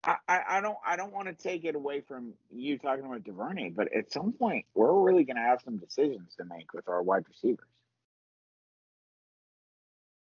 [0.04, 3.70] I, I don't I don't want to take it away from you talking about Duvernay,
[3.70, 7.02] but at some point we're really going to have some decisions to make with our
[7.02, 7.66] wide receivers.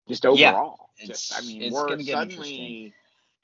[0.07, 2.93] Just overall, yeah, just I mean, we're suddenly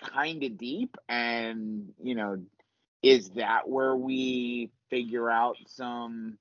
[0.01, 2.41] kind of deep, and you know,
[3.01, 6.37] is that where we figure out some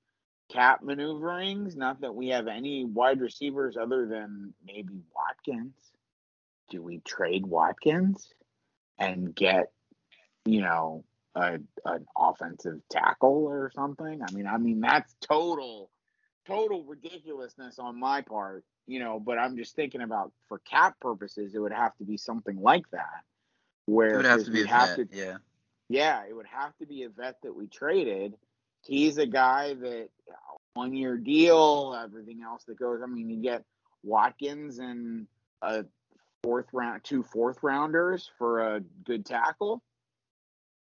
[0.48, 1.76] cap maneuverings?
[1.76, 5.74] Not that we have any wide receivers other than maybe Watkins.
[6.70, 8.32] Do we trade Watkins
[8.98, 9.72] and get,
[10.44, 14.20] you know, a, an offensive tackle or something?
[14.22, 15.90] I mean, I mean that's total,
[16.46, 19.18] total ridiculousness on my part, you know.
[19.18, 22.88] But I'm just thinking about for cap purposes, it would have to be something like
[22.90, 23.24] that,
[23.86, 25.38] where it would have to be have to, yeah
[25.88, 28.34] yeah, it would have to be a vet that we traded.
[28.82, 30.08] He's a guy that
[30.74, 33.00] one year deal, everything else that goes.
[33.02, 33.64] I mean, you get
[34.02, 35.26] Watkins and
[35.62, 35.84] a
[36.42, 39.82] fourth round, two fourth rounders for a good tackle.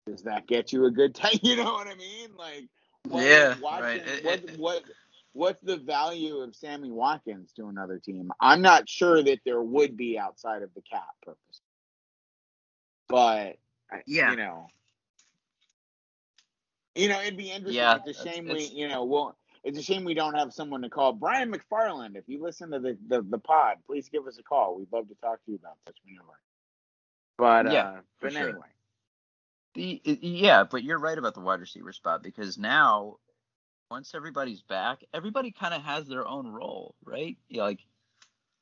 [0.05, 1.39] Does that get you a good tackle?
[1.43, 2.29] You know what I mean?
[2.37, 2.67] Like,
[3.07, 4.23] what, yeah, Watkins, right.
[4.25, 4.83] What, it, what,
[5.33, 8.31] what's the value of Sammy Watkins to another team?
[8.39, 11.61] I'm not sure that there would be outside of the cap purpose,
[13.07, 13.57] but
[14.05, 14.67] yeah, you know,
[16.95, 17.75] you know, it'd be interesting.
[17.75, 20.81] Yeah, it's a shame we, you know, well, it's a shame we don't have someone
[20.81, 21.13] to call.
[21.13, 24.77] Brian McFarland, if you listen to the, the, the pod, please give us a call.
[24.77, 26.39] We'd love to talk to you about this whenever.
[27.37, 28.49] But yeah, uh, but sure.
[28.49, 28.67] anyway.
[29.75, 33.17] The yeah, but you're right about the wide receiver spot because now
[33.89, 37.37] once everybody's back, everybody kind of has their own role, right?
[37.49, 37.79] Yeah, like,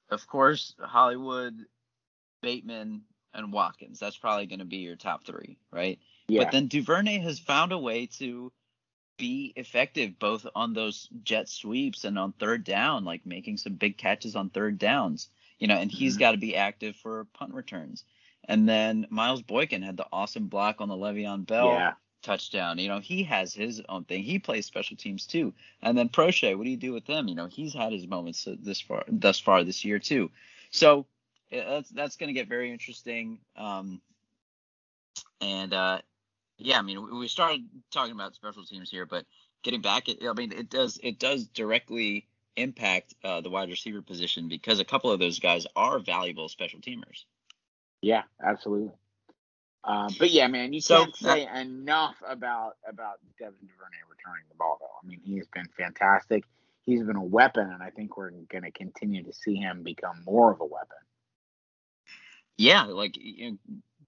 [0.09, 1.53] of course, Hollywood,
[2.41, 3.01] Bateman,
[3.33, 3.99] and Watkins.
[3.99, 5.99] That's probably going to be your top three, right?
[6.27, 6.43] Yeah.
[6.43, 8.51] But then Duvernay has found a way to
[9.17, 13.97] be effective both on those jet sweeps and on third down, like making some big
[13.97, 15.29] catches on third downs.
[15.59, 16.19] You know, and he's mm-hmm.
[16.19, 18.03] got to be active for punt returns.
[18.47, 21.93] And then Miles Boykin had the awesome block on the Le'Veon Bell yeah.
[22.21, 22.77] touchdown.
[22.77, 24.23] You know, he has his own thing.
[24.23, 25.53] He plays special teams too.
[25.81, 27.27] And then Proche, what do you do with him?
[27.27, 30.29] You know, he's had his moments this far, thus far this year too.
[30.71, 31.05] So
[31.51, 33.39] that's that's going to get very interesting.
[33.55, 34.01] Um,
[35.41, 36.01] and uh,
[36.57, 39.25] yeah, I mean, we started talking about special teams here, but
[39.63, 44.47] getting back, I mean, it does it does directly impact uh, the wide receiver position
[44.47, 47.25] because a couple of those guys are valuable special teamers.
[48.01, 48.91] Yeah, absolutely.
[49.83, 54.43] Um, but yeah, man, you so, can't say uh, enough about about Devin Duvernay returning
[54.49, 54.87] the ball, though.
[55.01, 56.43] I mean, he's been fantastic.
[56.85, 60.23] He's been a weapon, and I think we're going to continue to see him become
[60.25, 60.97] more of a weapon.
[62.57, 63.57] Yeah, like you know,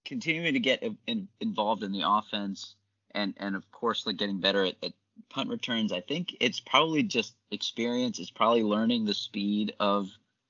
[0.10, 2.76] continuing to get in, involved in the offense
[3.14, 4.92] and and of course like getting better at, at,
[5.30, 8.20] punt returns i think it's probably just experience.
[8.20, 10.10] It's probably learning the speed of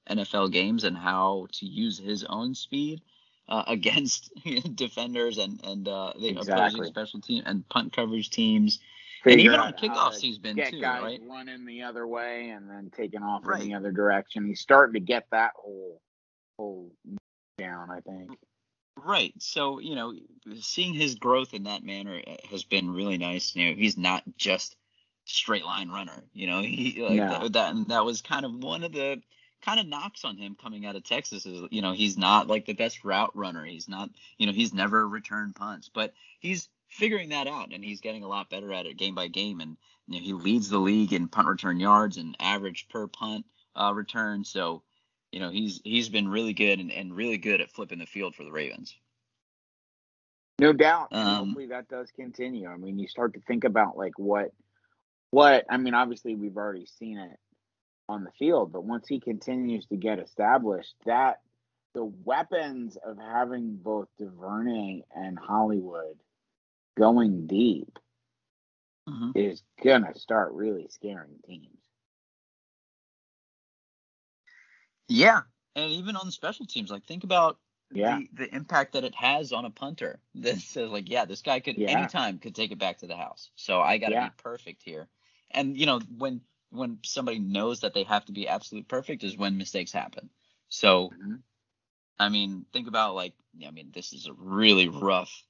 [0.09, 3.01] nfl games and how to use his own speed
[3.49, 4.31] uh, against
[4.75, 6.53] defenders and and uh, the exactly.
[6.53, 8.79] opposing special team and punt coverage teams.
[9.25, 11.21] And even on kickoffs he's been get too guys right?
[11.27, 13.61] running the other way and then taking off right.
[13.61, 14.45] in the other direction.
[14.45, 15.99] He's starting to get that whole
[16.57, 16.91] whole
[17.57, 18.31] down i think
[19.05, 19.33] Right.
[19.39, 20.13] So, you know,
[20.59, 23.55] seeing his growth in that manner eh, has been really nice.
[23.55, 24.75] You know, he's not just
[25.25, 26.23] straight line runner.
[26.33, 27.39] You know, he like yeah.
[27.39, 29.21] that, that that was kind of one of the
[29.61, 32.65] kind of knocks on him coming out of Texas is you know, he's not like
[32.65, 33.65] the best route runner.
[33.65, 38.01] He's not, you know, he's never returned punts, but he's figuring that out and he's
[38.01, 39.77] getting a lot better at it game by game and
[40.07, 43.45] you know, he leads the league in punt return yards and average per punt
[43.75, 44.43] uh, return.
[44.43, 44.81] So,
[45.31, 48.35] you know, he's he's been really good and, and really good at flipping the field
[48.35, 48.95] for the Ravens.
[50.59, 51.09] No doubt.
[51.11, 52.67] Um, hopefully that does continue.
[52.67, 54.51] I mean, you start to think about like what
[55.31, 57.37] what I mean, obviously we've already seen it
[58.07, 61.41] on the field, but once he continues to get established, that
[61.93, 66.17] the weapons of having both DuVernay and Hollywood
[66.97, 67.97] going deep
[69.07, 69.31] Mhm.
[69.35, 71.78] is gonna start really scaring teams.
[75.09, 75.41] Yeah,
[75.75, 77.59] and even on the special teams, like think about
[77.91, 78.17] Yeah.
[78.17, 80.19] the, the impact that it has on a punter.
[80.35, 81.89] That says like, yeah, this guy could Yeah.
[81.89, 83.51] anytime could take it back to the house.
[83.55, 84.25] So I got to Yeah.
[84.25, 85.09] be perfect here.
[85.51, 86.41] And you know when
[86.71, 90.29] when somebody knows that they have to be absolute perfect is when mistakes happen.
[90.69, 91.43] So Mhm.
[92.19, 93.33] I mean, think about like,
[93.65, 95.45] I mean, this is a really rough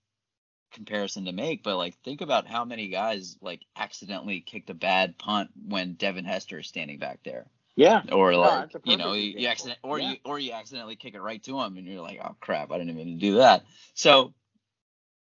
[0.73, 5.17] comparison to make, but like, think about how many guys like accidentally kicked a bad
[5.17, 7.47] punt when Devin Hester is standing back there,
[7.79, 8.01] Yeah.
[8.11, 10.11] or like, a you know, you, you accident, or Yeah.
[10.11, 12.77] you, or you accidentally kick it right to him, and you're like, oh crap, I
[12.77, 13.63] didn't even do that.
[13.93, 14.33] So,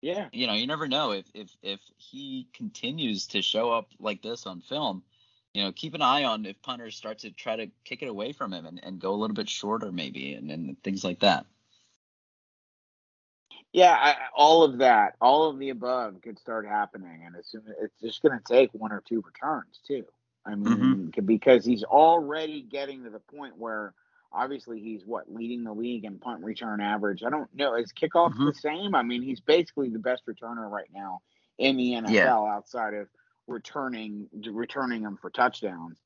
[0.01, 0.27] Yeah.
[0.33, 4.45] you know, you never know if if if he continues to show up like this
[4.45, 5.01] on film.
[5.53, 8.33] You know, keep an eye on if punters start to try to kick it away
[8.33, 11.45] from him and, and go a little bit shorter maybe and, and things like that.
[13.71, 17.47] Yeah, I, I- all of that, all of the above could start happening, and as
[17.47, 20.03] soon it's just going to take one or two returns too.
[20.45, 23.93] I mean, c- because he's already getting to the point where
[24.33, 27.23] obviously he's what leading the league in punt return average.
[27.23, 28.47] I don't know is kickoff Mhm.
[28.47, 28.95] the same.
[28.95, 31.21] I mean, he's basically the best returner right now
[31.57, 32.13] in the NFL
[32.45, 32.53] Yeah.
[32.55, 33.07] outside of
[33.47, 35.99] returning returning them for touchdowns.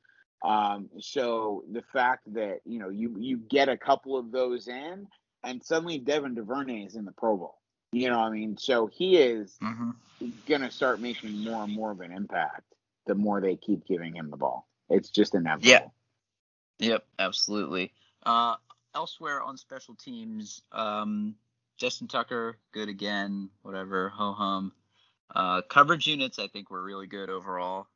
[0.44, 5.08] Um, so the fact that you know you you get a couple of those in,
[5.44, 7.58] and suddenly Devin DuVernay is in the Pro Bowl.
[7.92, 9.92] You know, what I mean, so he is Mm-hmm.
[10.48, 12.75] gonna start making more and more of an impact
[13.06, 14.68] the more they keep giving him the ball.
[14.90, 15.70] It's just inevitable.
[15.70, 15.88] Yeah.
[16.80, 17.94] Yep, absolutely.
[18.26, 18.56] Uh,
[18.94, 21.36] elsewhere on special teams, um,
[21.78, 23.50] Justin Tucker, good again.
[23.62, 24.72] Whatever, ho hum.
[25.34, 27.88] Uh, coverage units, I think were really good overall.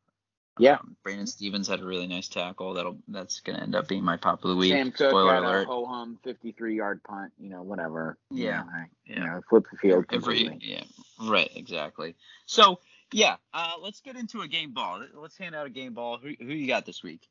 [0.57, 0.73] Yeah.
[0.75, 2.73] Um, Brandon Stephens had a really nice tackle.
[2.73, 4.73] That'll that's gonna end up being my pop of the week.
[4.73, 5.63] Sam Koch Spoiler had alert.
[5.63, 8.17] a ho hum 53 yard punt, you know, whatever.
[8.31, 8.63] You Yeah.
[8.63, 9.25] know, I- You Yeah.
[9.25, 10.59] know, flip the field Every completely.
[10.61, 10.83] yeah,
[11.29, 12.15] right, exactly.
[12.45, 12.79] So
[13.11, 15.03] yeah, uh, let's get into a game ball.
[15.13, 16.17] Let's hand out a game ball.
[16.17, 17.27] Who who you got this week?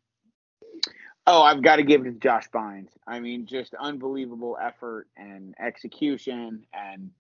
[1.31, 2.89] Oh, I've got to give it to Josh Bynes.
[3.07, 6.65] I mean, just unbelievable effort and execution.
[6.73, 7.11] And,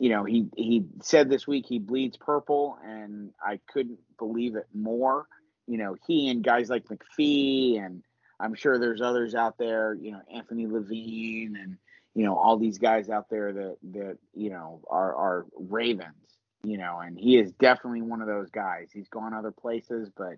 [0.00, 4.66] you know, he, he said this week he bleeds purple, and I couldn't believe it
[4.74, 5.28] more.
[5.68, 8.02] You know, he and guys like McPhee, and
[8.40, 11.76] I'm sure there's others out there, you know, Anthony Levine, and,
[12.16, 16.35] you know, all these guys out there that, that you know, are, are Ravens,
[16.66, 18.88] you know, and he is definitely one of those guys.
[18.92, 20.36] He's gone other places, but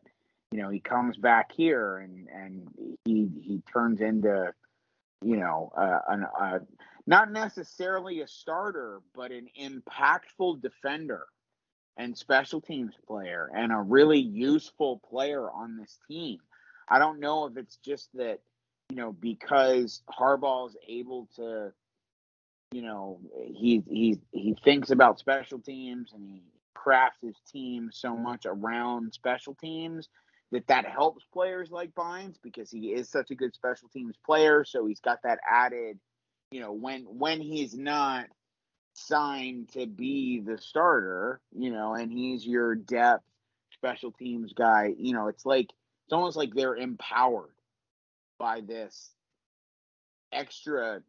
[0.50, 2.68] you know, he comes back here and and
[3.04, 4.52] he he turns into,
[5.24, 6.58] you know, uh, an uh,
[7.06, 11.26] not necessarily a starter, but an impactful defender
[11.96, 16.38] and special teams player and a really useful player on this team.
[16.88, 18.40] I don't know if it's just that,
[18.90, 21.72] you know, because Harbaugh's able to,
[22.72, 26.42] you know, he he he thinks about special teams and he
[26.74, 30.08] crafts his team so much around special teams
[30.52, 34.64] that that helps players like Bynes because he is such a good special teams player.
[34.64, 35.98] So he's got that added,
[36.50, 38.26] you know, when when he's not
[38.94, 43.24] signed to be the starter, you know, and he's your depth
[43.72, 45.70] special teams guy, you know, it's like
[46.04, 47.52] it's almost like they're empowered
[48.38, 49.10] by this
[50.32, 51.00] extra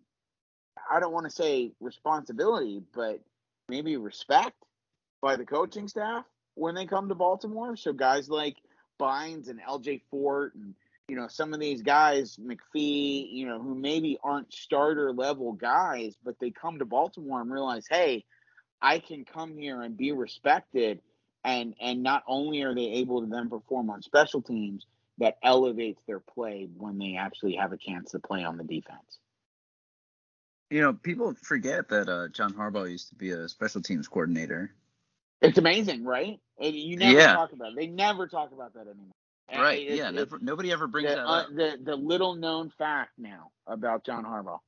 [0.89, 3.21] I don't want to say responsibility, but
[3.67, 4.55] maybe respect
[5.21, 6.25] by the coaching staff
[6.55, 7.75] when they come to Baltimore.
[7.75, 8.57] So guys like
[8.99, 10.75] Bynes and LJ Fort and
[11.07, 16.15] you know some of these guys, McPhee, you know, who maybe aren't starter level guys,
[16.23, 18.25] but they come to Baltimore and realize, hey,
[18.81, 21.01] I can come here and be respected
[21.43, 24.85] and and not only are they able to then perform on special teams,
[25.19, 29.19] that elevates their play when they actually have a chance to play on the defense.
[30.69, 34.71] You know, people forget that uh, John Harbaugh used to be a special teams coordinator.
[35.41, 36.39] It's amazing, right?
[36.59, 37.33] And you never Yeah.
[37.33, 37.75] talk about it.
[37.75, 39.13] They never talk about that anymore.
[39.47, 39.79] And Right.
[39.81, 40.09] it's- yeah.
[40.09, 41.47] it's Never, nobody ever brings the, that uh, up.
[41.55, 44.59] the the little known fact now about John Harbaugh.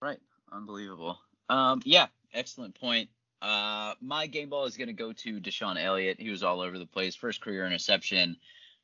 [0.00, 0.20] Right.
[0.52, 1.18] Unbelievable.
[1.48, 3.08] Um, yeah, excellent point.
[3.42, 6.20] Uh, my game ball is going to go to DeShon Elliott.
[6.20, 7.16] He was all over the place.
[7.16, 8.36] First career interception.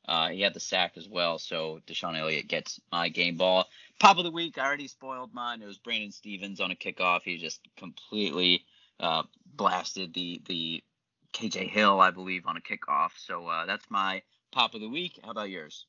[0.05, 1.39] Uh, he had the sack as well.
[1.39, 3.67] So DeShon Elliott gets my game ball.
[3.99, 4.57] Pop of the week.
[4.57, 5.61] I already spoiled mine.
[5.61, 7.21] It was Brandon Stephens on a kickoff.
[7.23, 8.65] He just completely
[8.99, 10.83] uh, blasted the the
[11.33, 13.11] KJ Hill, I believe, on a kickoff.
[13.17, 15.19] So uh, that's my pop of the week.
[15.23, 15.85] How about yours?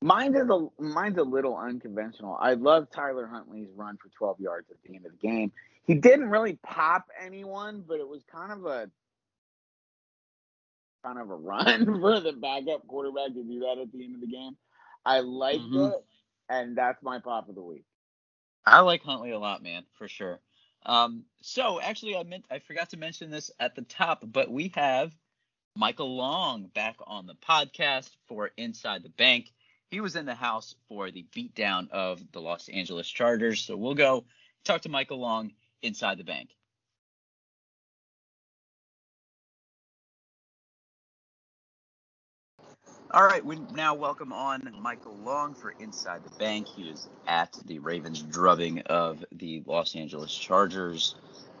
[0.00, 2.36] Mine's a mine's a little unconventional.
[2.40, 5.52] I love Tyler Huntley's run for 12 yards at the end of the game.
[5.86, 8.90] He didn't really pop anyone, but it was kind of a
[11.04, 14.20] kind of a run for the backup quarterback to do that at the end of
[14.20, 14.56] the game.
[15.04, 15.92] I liked mm-hmm.
[15.92, 16.04] it,
[16.48, 17.84] and that's my pop of the week.
[18.66, 20.40] I like Huntley a lot, man, for sure.
[20.84, 24.72] Um, so actually, I meant I forgot to mention this at the top, but we
[24.74, 25.12] have
[25.74, 29.52] Michael Long back on the podcast for Inside the Bank.
[29.90, 33.62] He was in the house for the beatdown of the Los Angeles Chargers.
[33.62, 34.24] So we'll go
[34.64, 36.50] talk to Michael Long inside the bank.
[43.10, 46.66] All right, we now welcome on Michael Long for Inside the Bank.
[46.68, 51.14] He is at the Ravens drubbing of the Los Angeles Chargers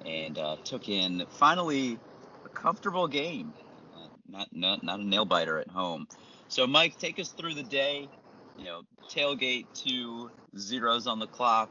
[0.04, 1.98] and uh, took in finally
[2.44, 3.54] a comfortable game,
[3.96, 6.06] uh, not, not not a nail biter at home.
[6.48, 8.10] So, Mike, take us through the day.
[8.58, 11.70] You know, tailgate two zeros on the clock.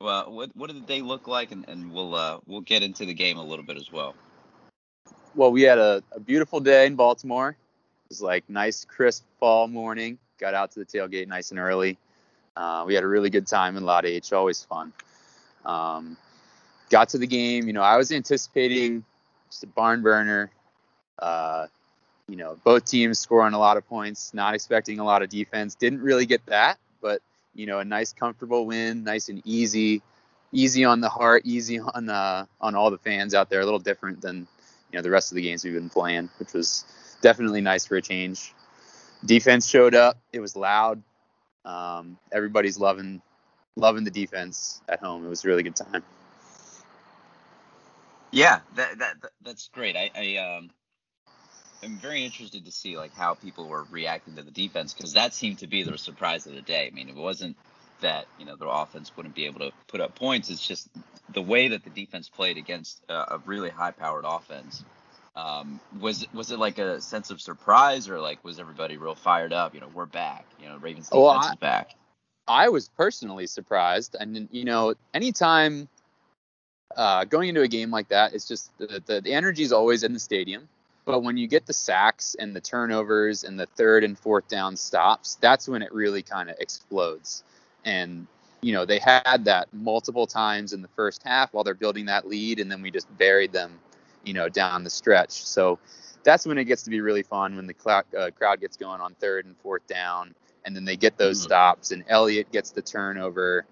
[0.00, 3.06] Well, what what did the day look like, and, and we'll uh, we'll get into
[3.06, 4.16] the game a little bit as well.
[5.36, 7.56] Well, we had a, a beautiful day in Baltimore.
[8.08, 10.16] It was like nice, crisp fall morning.
[10.40, 11.98] Got out to the tailgate nice and early.
[12.56, 14.32] Uh, we had a really good time in Lot H.
[14.32, 14.94] Always fun.
[15.66, 16.16] Um,
[16.88, 17.66] got to the game.
[17.66, 19.04] You know, I was anticipating
[19.50, 20.50] just a barn burner.
[21.18, 21.66] Uh,
[22.30, 24.32] you know, both teams scoring a lot of points.
[24.32, 25.74] Not expecting a lot of defense.
[25.74, 27.20] Didn't really get that, but
[27.54, 30.00] you know, a nice, comfortable win, nice and easy,
[30.50, 33.60] easy on the heart, easy on uh, on all the fans out there.
[33.60, 34.48] A little different than
[34.90, 36.86] you know the rest of the games we've been playing, which was
[37.20, 38.54] definitely nice for a change.
[39.24, 40.18] Defense showed up.
[40.32, 41.02] It was loud.
[41.64, 43.20] Um, everybody's loving
[43.76, 45.24] loving the defense at home.
[45.24, 46.02] It was a really good time.
[48.30, 49.96] Yeah, that, that, that that's great.
[49.96, 50.70] I, I um
[51.82, 55.32] I'm very interested to see like how people were reacting to the defense because that
[55.32, 56.88] seemed to be the surprise of the day.
[56.90, 57.56] I mean, it wasn't
[58.00, 60.50] that you know the offense wouldn't be able to put up points.
[60.50, 60.88] It's just
[61.32, 64.84] the way that the defense played against a really high-powered offense
[65.38, 69.52] um, was was it like a sense of surprise or like was everybody real fired
[69.52, 69.72] up?
[69.72, 70.44] You know, we're back.
[70.60, 71.94] You know, Ravens defense well, I, is back.
[72.48, 75.88] I was personally surprised, and you know, anytime
[76.96, 80.02] uh, going into a game like that, it's just the, the, the energy is always
[80.02, 80.68] in the stadium.
[81.04, 84.76] But when you get the sacks and the turnovers and the third and fourth down
[84.76, 87.44] stops, that's when it really kind of explodes.
[87.84, 88.26] And
[88.60, 92.26] you know, they had that multiple times in the first half while they're building that
[92.26, 93.78] lead, and then we just buried them
[94.24, 95.44] you know, down the stretch.
[95.44, 95.78] So
[96.24, 99.00] that's when it gets to be really fun when the cl- uh, crowd gets going
[99.00, 101.46] on third and fourth down, and then they get those mm-hmm.
[101.46, 103.64] stops, and Elliott gets the turnover,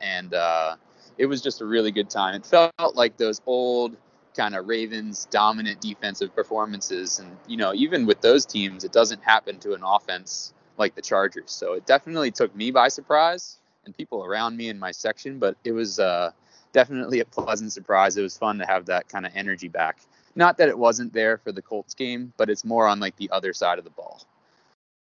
[0.00, 0.76] and uh,
[1.18, 2.34] it was just a really good time.
[2.34, 3.96] It felt like those old
[4.36, 9.22] kind of Ravens dominant defensive performances, and you know, even with those teams, it doesn't
[9.22, 11.50] happen to an offense like the Chargers.
[11.50, 15.56] So it definitely took me by surprise and people around me in my section, but
[15.64, 16.30] it was uh,
[16.74, 18.18] definitely a pleasant surprise.
[18.18, 19.96] It was fun to have that kind of energy back.
[20.36, 23.30] Not that it wasn't there for the Colts game, but it's more on like the
[23.30, 24.22] other side of the ball.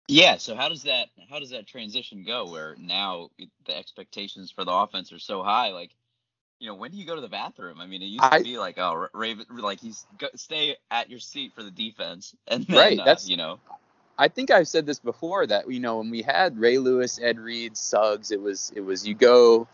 [0.06, 0.38] Yeah.
[0.38, 2.50] So how does that how does that transition go?
[2.50, 3.28] Where now
[3.66, 5.90] the expectations for the offense are so high, like.
[6.60, 7.80] You know, when do you go to the bathroom?
[7.80, 11.08] I mean, it used to I, be like, oh, Raven, like he's go, stay at
[11.08, 12.98] your seat for the defense, and then, right.
[12.98, 13.60] Uh, that's you know,
[14.18, 17.38] I think I've said this before that you know when we had Ray Lewis, Ed
[17.38, 19.68] Reed, Suggs, it was it was you go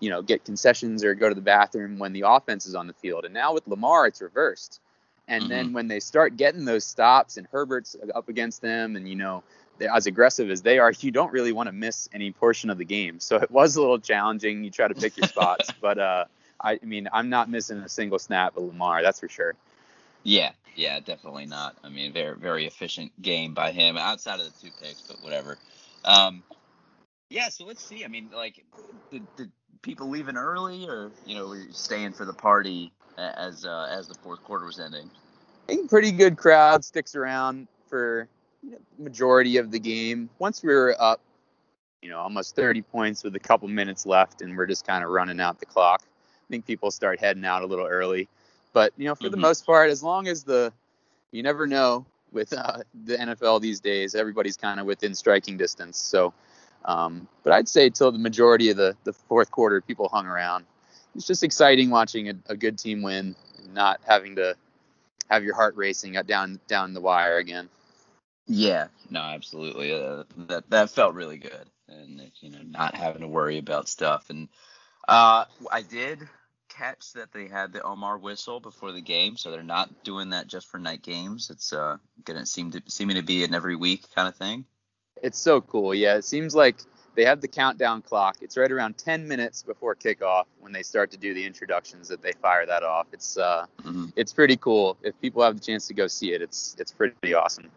[0.00, 2.92] you know, get concessions or go to the bathroom when the offense is on the
[2.94, 3.24] field.
[3.24, 4.80] And now with Lamar, it's reversed.
[5.28, 5.50] And mm-hmm.
[5.50, 9.42] then when they start getting those stops and Herbert's up against them, and you know,
[9.80, 12.84] as aggressive as they are, you don't really want to miss any portion of the
[12.84, 13.20] game.
[13.20, 14.64] So it was a little challenging.
[14.64, 16.24] You try to pick your spots, but uh,
[16.60, 19.02] I, I mean, I'm not missing a single snap of Lamar.
[19.02, 19.54] That's for sure.
[20.22, 21.76] Yeah, yeah, definitely not.
[21.82, 25.58] I mean, very very efficient game by him outside of the two picks, but whatever.
[26.04, 26.42] Um,
[27.30, 28.04] yeah, so let's see.
[28.04, 28.64] I mean, like,
[29.10, 29.50] the, did
[29.84, 34.08] people leaving early, or you know, were you staying for the party as uh, as
[34.08, 35.08] the fourth quarter was ending?
[35.68, 38.26] I think pretty good crowd sticks around for
[38.62, 40.28] you know, majority of the game.
[40.38, 41.20] Once we were up,
[42.02, 45.10] you know, almost 30 points with a couple minutes left, and we're just kind of
[45.10, 46.02] running out the clock.
[46.02, 48.28] I think people start heading out a little early,
[48.72, 49.32] but you know, for mm-hmm.
[49.32, 50.72] the most part, as long as the
[51.30, 55.98] you never know with uh, the NFL these days, everybody's kind of within striking distance.
[55.98, 56.34] So
[56.84, 60.66] um, but I'd say till the majority of the, the fourth quarter, people hung around.
[61.14, 64.56] It's just exciting watching a, a good team win and not having to
[65.30, 67.68] have your heart racing down down the wire again.
[68.46, 69.92] Yeah, no, absolutely.
[69.92, 74.28] Uh, that that felt really good, and you know, not having to worry about stuff.
[74.28, 74.48] And
[75.08, 76.28] uh, I did
[76.68, 80.48] catch that they had the Omar whistle before the game, so they're not doing that
[80.48, 81.48] just for night games.
[81.48, 84.66] It's uh, gonna seem to seeming to be an every week kind of thing
[85.22, 85.94] it's so cool.
[85.94, 86.76] Yeah, it seems like
[87.14, 88.36] they have the countdown clock.
[88.40, 92.22] It's right around 10 minutes before kickoff when they start to do the introductions that
[92.22, 93.06] they fire that off.
[93.12, 94.06] It's uh, mm-hmm.
[94.16, 94.96] it's pretty cool.
[95.02, 97.70] If people have the chance to go see it, it's it's pretty awesome.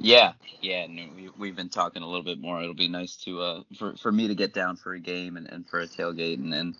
[0.00, 2.62] Yeah, yeah, and we, we've been talking a little bit more.
[2.62, 5.50] It'll be nice to uh for, for me to get down for a game and,
[5.50, 6.76] and for a tailgate and then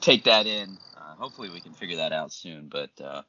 [0.00, 0.76] take that in.
[0.96, 2.68] Uh, hopefully we can figure that out soon.
[2.68, 3.22] But uh,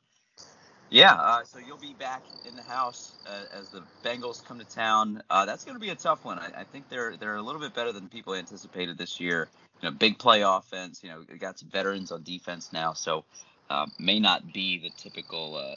[0.89, 4.65] yeah, uh, so you'll be back in the house uh, as the Bengals come to
[4.65, 5.21] town.
[5.29, 6.39] Uh, that's going to be a tough one.
[6.39, 9.49] I, I, think they're they're a little bit better than people anticipated this year.
[9.81, 11.01] You know, big play offense.
[11.03, 13.23] You know, got some veterans on defense now, so
[13.69, 15.75] uh, may not be the typical uh,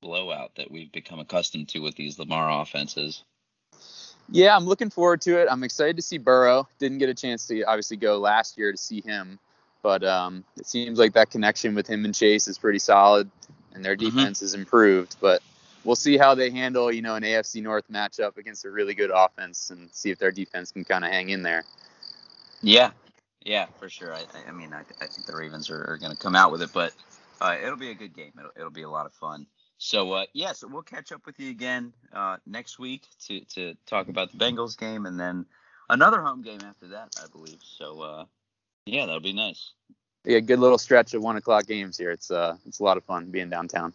[0.00, 3.24] blowout that we've become accustomed to with these Lamar offenses.
[4.30, 5.48] Yeah, I'm looking forward to it.
[5.50, 6.68] I'm excited to see Burrow.
[6.78, 9.38] Didn't get a chance to obviously go last year to see him,
[9.82, 13.30] but um, it seems like that connection with him and Chase is pretty solid
[13.74, 14.16] and their mm-hmm.
[14.16, 14.44] defense mm-hmm.
[14.44, 15.16] has improved.
[15.20, 15.42] But
[15.84, 19.10] we'll see how they handle, you know, an AFC North matchup against a really good
[19.14, 21.64] offense and see if their defense can kind of hang in there.
[22.62, 22.92] Yeah,
[23.44, 24.14] yeah, for sure.
[24.14, 26.62] I, I mean, I, I, think the Ravens are, are going to come out with
[26.62, 26.94] it, but
[27.40, 28.32] uh, it'll be a good game.
[28.38, 29.46] It'll, it'll be a lot of fun.
[29.76, 33.74] So uh, yeah, so we'll catch up with you again uh, next week to to
[33.86, 35.44] talk about the Bengals game, and then
[35.90, 37.58] another home game after that, I believe.
[37.60, 38.24] So uh,
[38.86, 39.72] yeah, that'll be nice
[40.24, 42.10] yeah, good little stretch of one o'clock games here.
[42.10, 43.92] It's uh, it's a lot of fun being downtown.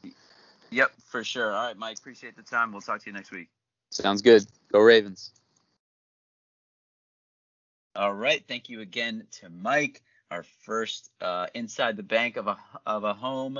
[0.71, 1.51] Yep, for sure.
[1.53, 2.71] All right, Mike, appreciate the time.
[2.71, 3.49] We'll talk to you next week.
[3.89, 4.45] Sounds good.
[4.71, 5.31] Go Ravens.
[7.95, 12.57] All right, thank you again to Mike, our first uh, inside the bank of a
[12.85, 13.59] of a home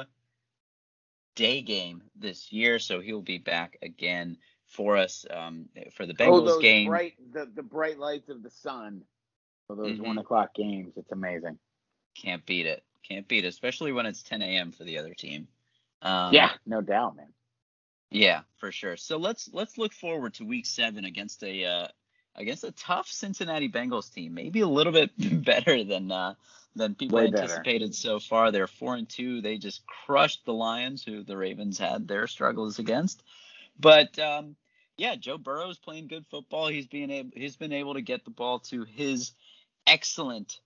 [1.36, 2.80] day game this year.
[2.80, 6.88] So he'll be back again for us um, for the Bengals oh, those game.
[6.88, 9.02] Bright, the, the bright lights of the sun
[9.68, 10.06] for those mm-hmm.
[10.06, 10.94] one o'clock games.
[10.96, 11.58] It's amazing.
[12.22, 12.84] Can't beat it.
[13.08, 14.72] Can't beat it, especially when it's 10 a.m.
[14.72, 15.48] for the other team.
[16.02, 17.28] Um, yeah, no doubt, man.
[18.12, 18.98] Yeah, for sure.
[18.98, 21.88] So let's let's look forward to Week Seven against a uh,
[22.36, 24.34] against a tough Cincinnati Bengals team.
[24.34, 25.12] Maybe a little bit
[25.46, 26.36] better than uh,
[26.76, 27.94] than people Way anticipated better.
[27.94, 28.52] so far.
[28.52, 29.42] They're four and two.
[29.42, 33.24] They just crushed the Lions, who the Ravens had their struggles against.
[33.80, 34.56] But um,
[34.98, 36.68] yeah, Joe Burrow is playing good football.
[36.68, 39.34] He's being able he's been able to get the ball to his
[39.86, 40.60] excellent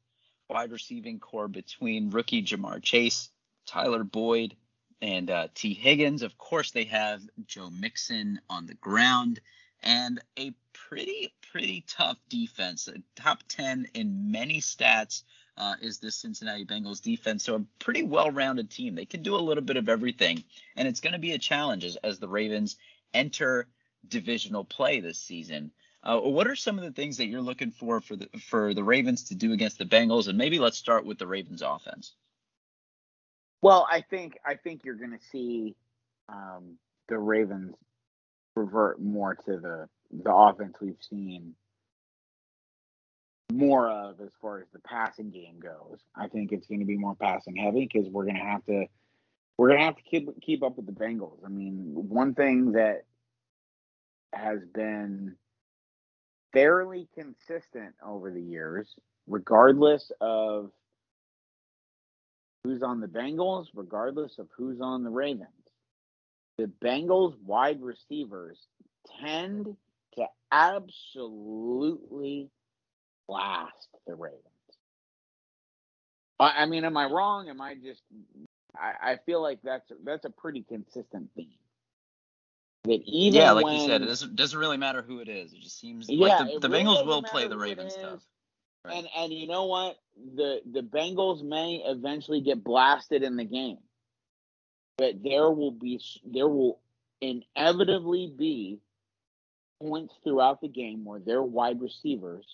[0.54, 3.30] wide receiving corps between rookie Ja'Marr Chase,
[3.66, 4.56] Tyler Boyd,
[5.02, 6.22] and uh, Tee Higgins.
[6.22, 9.42] Of course, they have Joe Mixon on the ground
[9.82, 12.88] and a pretty, pretty tough defense.
[13.16, 15.24] top 10 in many stats
[15.58, 17.44] uh, is this Cincinnati Bengals defense.
[17.44, 18.94] So, a pretty well rounded team.
[18.94, 20.44] They can do a little bit of everything.
[20.76, 22.78] And it's going to be a challenge as, as the Ravens
[23.14, 23.68] enter
[24.08, 25.72] divisional play this season.
[26.04, 28.84] Uh, what are some of the things that you're looking for for the for the
[28.84, 30.28] Ravens to do against the Bengals?
[30.28, 32.14] And maybe let's start with the Ravens offense.
[33.62, 35.76] Well, I think I think you're going to see
[36.28, 36.78] um,
[37.08, 37.76] the Ravens
[38.56, 41.56] revert more to the the offense we've seen
[43.52, 46.00] more of as far as the passing game goes.
[46.16, 48.86] I think it's going to be more passing heavy because we're going to have to
[49.58, 51.40] we're going to have to keep keep up with the Bengals.
[51.46, 53.06] I mean, one thing that
[54.34, 55.36] has been
[56.54, 58.88] fairly consistent over the years,
[59.28, 60.72] regardless of
[62.64, 65.50] who's on the Bengals, regardless of who's on the Ravens.
[66.58, 68.58] The Bengals wide receivers
[69.22, 69.76] tend
[70.16, 72.50] to absolutely
[73.28, 74.40] blast the Ravens.
[76.40, 77.50] I, mean, am I wrong?
[77.50, 78.02] Am I just?
[78.76, 81.48] I, I feel like that's that's a pretty consistent theme
[82.86, 85.54] that even yeah, like when, you said, it doesn't doesn't really matter who it is.
[85.54, 88.20] It just seems yeah, like the, the really Bengals will play the Ravens stuff.
[88.84, 88.98] Right.
[88.98, 89.98] And and you know what?
[90.36, 93.78] The the Bengals may eventually get blasted in the game,
[94.98, 96.80] but there will be there will
[97.22, 98.80] inevitably be
[99.82, 102.46] points throughout the game where their wide receivers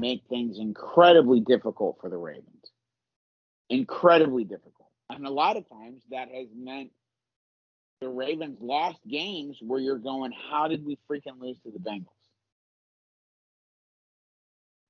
[0.00, 2.70] make things incredibly difficult for the Ravens.
[3.70, 4.88] Incredibly difficult.
[5.08, 6.90] And a lot of times that has meant
[8.00, 12.08] the Ravens lost games where you're going, how did we freaking lose to the Bengals?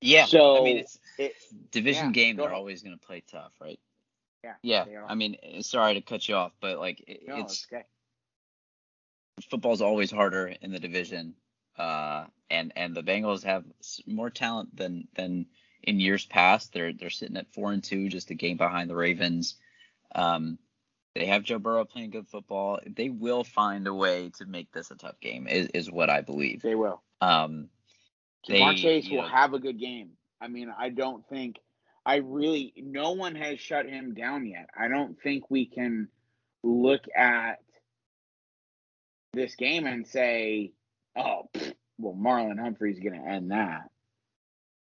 [0.00, 0.26] Yeah.
[0.26, 1.34] So I mean, it's, it,
[1.70, 2.36] division yeah, game.
[2.36, 3.80] They're always going to play tough, right?
[4.42, 4.84] Yeah.
[4.86, 5.04] Yeah.
[5.08, 7.84] I mean, sorry to cut you off, but like it, no, it's okay.
[9.50, 11.34] football's always harder in the division,
[11.78, 13.64] uh, and and the Bengals have
[14.06, 15.46] more talent than than
[15.82, 16.74] in years past.
[16.74, 19.54] They're they're sitting at four and two, just a game behind the Ravens.
[20.14, 20.58] Um,
[21.14, 22.80] they have Joe Burrow playing good football.
[22.86, 26.20] They will find a way to make this a tough game, is, is what I
[26.20, 26.62] believe.
[26.62, 27.02] They will.
[27.20, 27.68] Um,
[28.48, 30.10] Ja'Marr Chase will know, have a good game.
[30.40, 31.56] I mean, I don't think,
[32.04, 34.68] I really, no one has shut him down yet.
[34.78, 36.08] I don't think we can
[36.62, 37.60] look at
[39.32, 40.72] this game and say,
[41.16, 43.90] oh, pff, well, Marlon Humphrey's going to end that.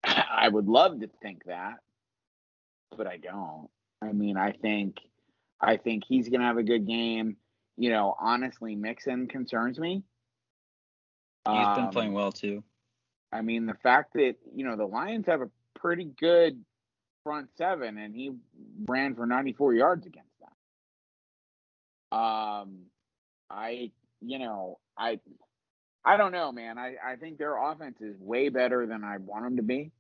[0.05, 1.77] I would love to think that,
[2.97, 3.69] but I don't.
[4.01, 4.99] I mean, I think
[5.61, 7.37] I think he's going to have a good game.
[7.77, 10.03] You know, honestly, Mixon concerns me.
[11.49, 12.63] He's Um, been playing well too.
[13.33, 16.65] I mean, the fact that you know the Lions have a pretty good
[17.25, 18.33] front seven, and he
[18.87, 22.19] ran for 94 yards against them.
[22.19, 22.79] Um,
[23.51, 23.91] I,
[24.21, 25.21] you know, I,
[26.05, 26.79] I don't know, man.
[26.79, 29.91] I, I think their offense is way better than I want them to be.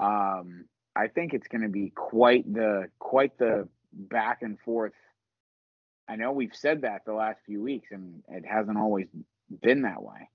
[0.00, 4.92] Um, I think it's going to be quite the quite the back and forth.
[6.08, 9.06] I know we've said that the last few weeks, and it hasn't always
[9.62, 10.28] been that way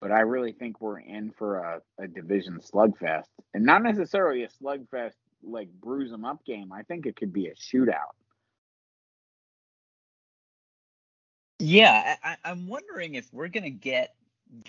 [0.00, 4.48] but I really think we're in for a, a division slugfest, and not necessarily a
[4.48, 6.72] slugfest like bruise them up game.
[6.72, 8.14] I think it could be a shootout.
[11.58, 14.14] Yeah, I, I'm wondering if we're gonna get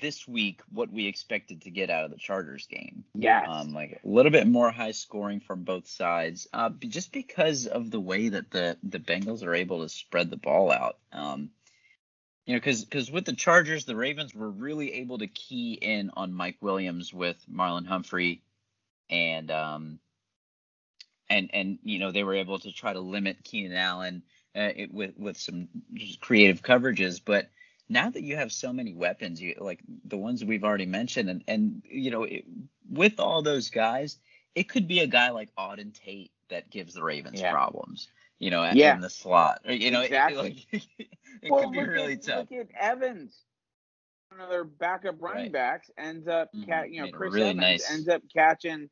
[0.01, 3.03] this week what we expected to get out of the Chargers game.
[3.13, 3.45] Yeah.
[3.47, 7.91] Um, like a little bit more high scoring from both sides, uh, just because of
[7.91, 10.97] the way that the the Bengals are able to spread the ball out.
[11.11, 11.49] Um,
[12.45, 16.11] you know, because because with the Chargers, the Ravens were really able to key in
[16.15, 18.41] on Mike Williams with Marlon Humphrey,
[19.09, 19.99] and um,
[21.29, 24.23] and and you know they were able to try to limit Keenan Allen
[24.55, 27.49] uh, it, with with some just creative coverages, but
[27.91, 31.43] now that you have so many weapons, you like the ones we've already mentioned, and
[31.47, 32.45] and you know it,
[32.89, 34.17] with all those guys,
[34.55, 37.51] it could be a guy like Auden Tate that gives the Ravens Yeah.
[37.51, 38.07] problems.
[38.39, 38.95] You know, in- Yeah.
[38.95, 39.61] in the slot.
[39.65, 40.65] You know, it- Exactly.
[40.71, 41.09] it, like,
[41.43, 42.47] it well, could be look really at, tough.
[42.49, 43.37] Look at Evans.
[44.29, 45.51] One of their backup running Right.
[45.51, 46.67] backs ends up, Mhm.
[46.67, 48.89] ca- you know, Made Chris really Evans nice- ends up catching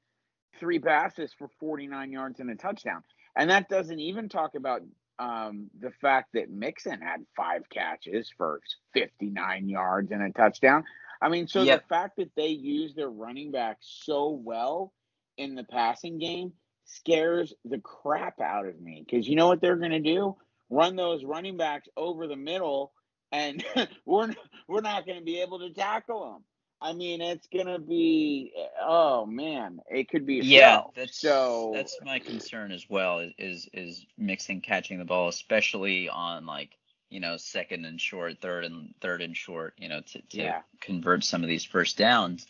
[0.59, 3.03] three passes for 49 yards and a touchdown.
[3.35, 4.83] And that doesn't even talk about
[5.19, 8.61] um, the fact that Mixon had five catches for
[8.93, 10.85] 59 yards and a touchdown.
[11.21, 11.81] I mean, so Yep.
[11.81, 14.93] the fact that they use their running back so well
[15.37, 16.53] in the passing game
[16.85, 20.35] scares the crap out of me because you know what they're going to do?
[20.69, 22.93] Run those running backs over the middle,
[23.31, 23.63] and
[24.05, 24.33] we're
[24.67, 26.43] we're not going to be able to tackle them.
[26.81, 31.99] I mean, it's going to be oh man, it could be Yeah, that's so that's
[32.03, 33.19] my concern as well.
[33.19, 36.77] Is is, is Mixon catching the ball, especially on like
[37.09, 39.73] you know second and short, third and third and short.
[39.77, 40.61] You know to to Yeah.
[40.79, 42.47] convert some of these first downs.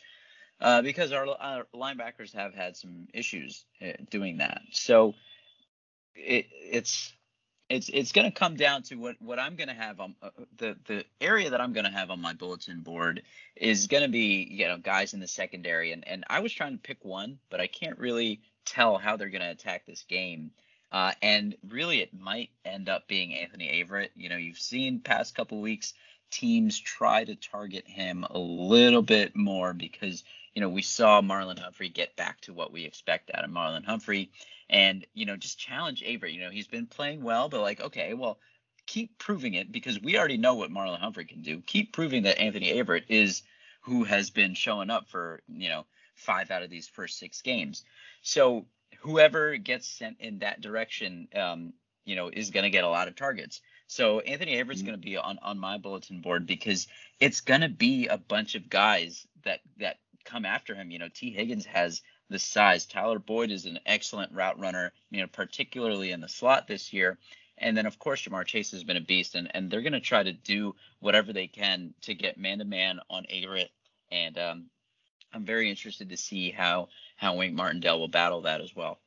[0.61, 5.15] Uh, because our, our linebackers have had some issues uh, doing that, so
[6.15, 7.13] it, it's
[7.69, 10.29] it's it's going to come down to what what I'm going to have on uh,
[10.57, 13.21] the the area that I'm going to have on my bulletin board
[13.55, 15.91] is going to be you know guys in the secondary.
[15.91, 19.29] And and I was trying to pick one but I can't really tell how they're
[19.29, 20.51] going to attack this game.
[20.91, 24.09] Uh, and really it might end up being Anthony Averett.
[24.15, 25.93] You know you've seen past couple weeks
[26.31, 31.59] teams try to target him a little bit more because you know we saw Marlon
[31.59, 34.31] Humphrey get back to what we expect out of Marlon Humphrey
[34.69, 36.33] and you know just challenge Avery.
[36.33, 38.39] You know he's been playing well, but like okay, well
[38.85, 41.61] keep proving it because we already know what Marlon Humphrey can do.
[41.67, 43.43] Keep proving that Anthony Averett is
[43.81, 47.83] who has been showing up for you know five out of these first six games.
[48.21, 48.65] So
[48.99, 51.73] whoever gets sent in that direction, um,
[52.05, 53.61] you know, is going to get a lot of targets.
[53.87, 56.87] So Anthony Averett's going to be on on my bulletin board because
[57.19, 60.91] it's going to be a bunch of guys that that come after him.
[60.91, 62.85] You know, Tee Higgins has the size.
[62.85, 67.17] Tyler Boyd is an excellent route runner, you know, particularly in the slot this year.
[67.57, 70.23] And then of course Ja'Marr Chase has been a beast and, and they're gonna try
[70.23, 73.69] to do whatever they can to get man to man on Averett.
[74.11, 74.65] And um,
[75.33, 78.99] I'm very interested to see how how Wink Martindale will battle that as well.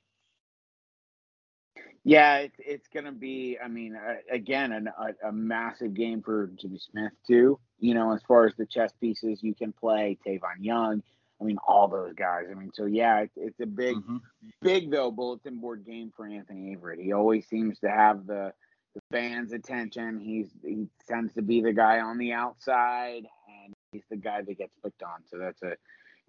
[2.05, 3.59] Yeah, it's it's gonna be.
[3.63, 7.61] I mean, uh, again, an, a, a massive game for Jimmy Smith too.
[7.79, 11.03] You know, as far as the chess pieces you can play, Tavon Young.
[11.43, 12.45] I mean, all those guys.
[12.51, 14.21] I mean, so yeah, it's, it's a big, Mhm.
[14.61, 17.03] big though bulletin board game for Anthony Averett.
[17.03, 18.53] He always seems to have the
[18.95, 20.21] the fans' attention.
[20.21, 23.27] He's he tends to be the guy on the outside,
[23.65, 25.25] and he's the guy that gets picked on.
[25.31, 25.77] So that's a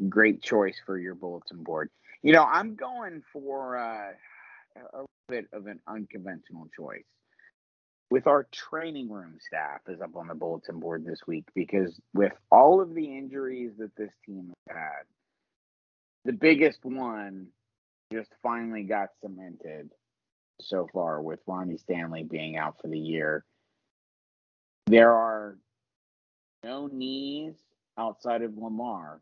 [0.10, 1.90] great choice for your bulletin board.
[2.22, 4.14] You know, I'm going for uh,
[4.94, 7.04] a a bit of an unconventional choice.
[8.10, 12.34] With our training room staff is up on the bulletin board this week because with
[12.52, 15.04] all of the injuries that this team had,
[16.26, 17.48] the biggest one
[18.12, 19.90] just finally got cemented
[20.62, 23.44] so far with Ronnie Stanley being out for the year.
[24.86, 25.58] There are
[26.64, 27.56] no knees
[27.98, 29.22] outside of Lamar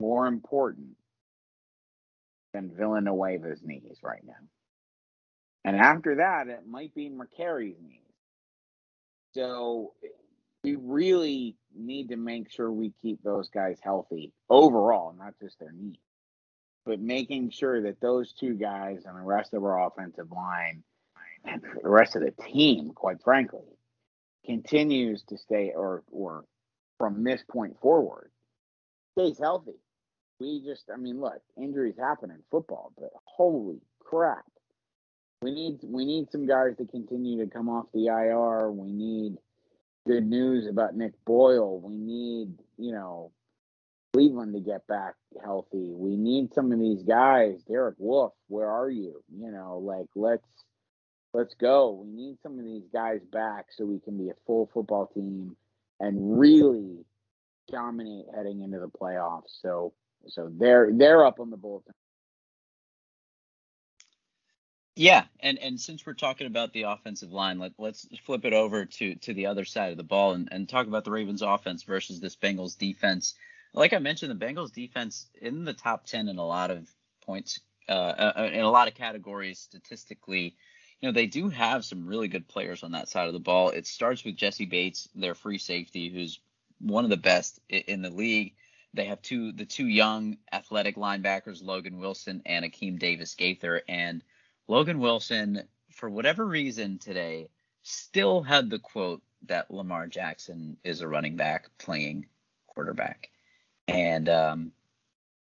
[0.00, 0.96] more important
[2.52, 4.34] than Villanueva's knees right now.
[5.64, 8.00] And after that, it might be Mekari's knees.
[9.34, 9.94] So
[10.64, 15.72] we really need to make sure we keep those guys healthy overall, not just their
[15.72, 15.98] knees.
[16.86, 20.84] but making sure that those two guys and the rest of our offensive line
[21.44, 23.78] and the rest of the team, quite frankly,
[24.46, 26.44] continues to stay or or
[26.98, 28.30] from this point forward
[29.18, 29.78] stays healthy.
[30.40, 34.44] We just, I mean, look, injuries happen in football, but holy crap,
[35.42, 38.70] we need we need some guys to continue to come off the IR.
[38.70, 39.36] We need
[40.06, 41.80] good news about Nick Boyle.
[41.80, 43.30] We need, you know,
[44.12, 45.14] Cleveland to get back
[45.44, 45.92] healthy.
[45.92, 47.62] We need some of these guys.
[47.68, 49.22] Derek Wolfe, where are you?
[49.32, 50.48] You know, like let's
[51.32, 51.92] let's go.
[51.92, 55.56] We need some of these guys back so we can be a full football team
[56.00, 57.04] and really
[57.70, 59.60] dominate heading into the playoffs.
[59.62, 59.92] So
[60.26, 61.94] so they're they're up on the bulletin.
[64.98, 68.84] Yeah, and and since we're talking about the offensive line, let, let's flip it over
[68.84, 71.84] to to the other side of the ball and, and talk about the Ravens offense
[71.84, 73.34] versus this Bengals defense.
[73.72, 76.90] Like I mentioned, the Bengals defense in the top 10 in a lot of
[77.24, 80.56] points, uh, uh, in a lot of categories statistically.
[81.00, 83.70] You know, they do have some really good players on that side of the ball.
[83.70, 86.40] It starts with Jessie Bates, their free safety, who's
[86.80, 88.54] one of the best in the league.
[88.94, 94.24] They have two the two young athletic linebackers, Logan Wilson and Akeem Davis Gaither, and
[94.68, 97.48] Logan Wilson, for whatever reason today,
[97.82, 102.26] still had the quote that Lamar Jackson is a running back playing
[102.66, 103.30] quarterback.
[103.88, 104.72] And um,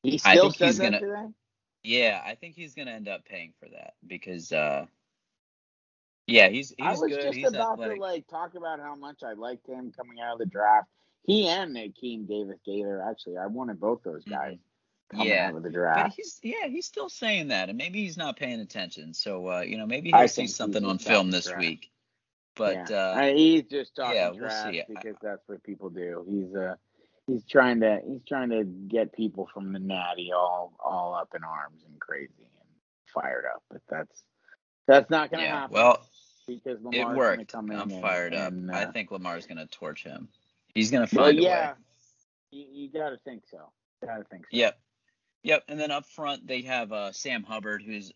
[0.02, 1.26] he still I think he's gonna, today?
[1.82, 4.86] Yeah, I think he's gonna end up paying for that because uh,
[6.26, 7.20] yeah, he's he's I was good.
[7.20, 7.96] just he's about athletic.
[7.96, 10.88] to like talk about how much I liked him coming out of the draft.
[11.26, 14.32] He and Akeem Davis Gaither, actually, I wanted both those mm-hmm.
[14.32, 14.54] guys.
[14.54, 14.69] Mm-hmm
[15.14, 16.10] yeah, with the draft.
[16.10, 19.14] But he's yeah, he's still saying that, and maybe he's not paying attention.
[19.14, 21.60] So uh, you know, maybe he'll see something on film this draft.
[21.60, 21.90] week.
[22.56, 22.96] But yeah.
[22.96, 26.24] uh, he's just talking yeah, draft we'll because that's what people do.
[26.28, 26.74] He's uh
[27.26, 31.44] he's trying to he's trying to get people from the natty all all up in
[31.44, 32.68] arms and crazy and
[33.14, 33.62] fired up.
[33.70, 34.22] But that's
[34.86, 35.74] that's not gonna yeah, happen.
[35.74, 36.04] Well,
[36.46, 37.52] because Lamar's it worked.
[37.52, 38.52] Come in I'm and, fired up.
[38.52, 40.28] And, uh, I think Lamar's gonna torch him.
[40.74, 41.76] He's gonna find well, yeah, a way.
[42.50, 43.70] You, you gotta think so.
[44.04, 44.48] Gotta think so.
[44.52, 44.78] Yep.
[45.42, 48.12] Yep, and then up front they have uh, Sam Hubbard, who's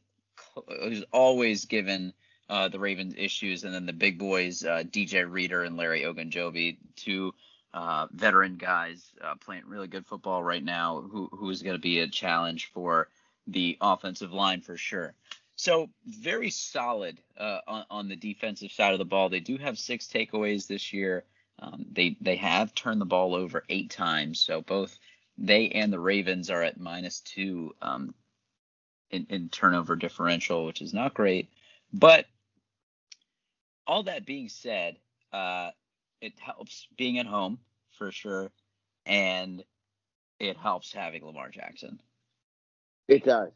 [0.68, 2.12] who's always given
[2.48, 6.76] uh, the Ravens issues, and then the big boys uh, DJ Reader and Larry Ogunjobi,
[6.96, 7.34] two
[7.72, 11.80] uh, veteran guys uh, playing really good football right now, who who is going to
[11.82, 13.08] be a challenge for
[13.46, 15.14] the offensive line for sure.
[15.56, 19.28] So very solid uh, on, on, the defensive side of the ball.
[19.28, 21.24] They do have six takeaways this year.
[21.60, 24.98] Um, they they have turned the ball over eight times, so both
[25.38, 28.14] they and the Ravens are at minus two um,
[29.10, 31.48] in, in turnover differential, which is not great.
[31.92, 32.26] But
[33.86, 34.96] all that being said,
[35.32, 35.70] uh,
[36.20, 37.58] it helps being at home
[37.98, 38.50] for sure,
[39.06, 39.62] and
[40.40, 42.00] it helps having Lamar Jackson.
[43.08, 43.52] It does.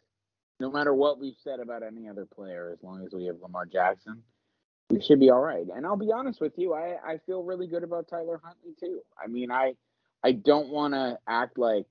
[0.61, 3.65] No matter what we've said about any other player, as long as we have Lamar
[3.65, 4.23] Jackson,
[4.91, 5.67] we should be all right.
[5.75, 9.01] And I'll be honest with you, I, I feel really good about Tyler Huntley too.
[9.23, 9.75] I mean, I
[10.25, 11.87] I don't want to act like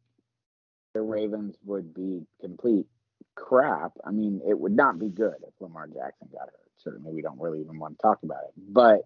[0.93, 2.88] the Ravens would be complete
[3.36, 3.93] crap.
[4.05, 6.71] I mean, it would not be good if Lamar Jackson got hurt.
[6.78, 8.53] Certainly, we don't really even want to talk about it.
[8.57, 9.01] But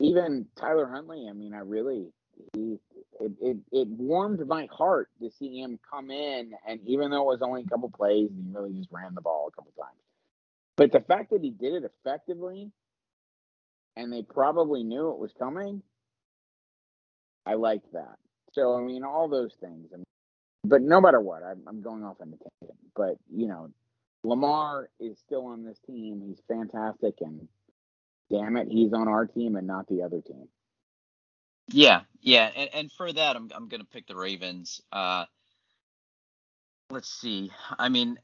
[0.00, 2.08] even Tyler Huntley, I mean, I really
[2.52, 2.78] he
[3.20, 7.34] it, it, it warmed my heart to see him come in and even though it
[7.34, 9.98] was only a couple plays he really just ran the ball a couple times.
[10.76, 12.72] But the fact that he did it effectively
[13.96, 15.82] and they probably knew it was coming,
[17.46, 18.16] I like that.
[18.52, 19.88] So I mean, all those things.
[19.92, 20.04] I mean,
[20.64, 22.78] but no matter what, I'm, I'm going off on a tangent.
[22.94, 23.70] But you know,
[24.22, 26.22] Lamar is still on this team.
[26.26, 27.48] He's fantastic, and
[28.30, 30.48] damn it, he's on our team and not the other team.
[31.68, 34.80] Yeah, yeah, and, and for that, I'm I'm gonna pick the Ravens.
[34.92, 35.24] Uh,
[36.90, 37.50] let's see.
[37.78, 38.18] I mean,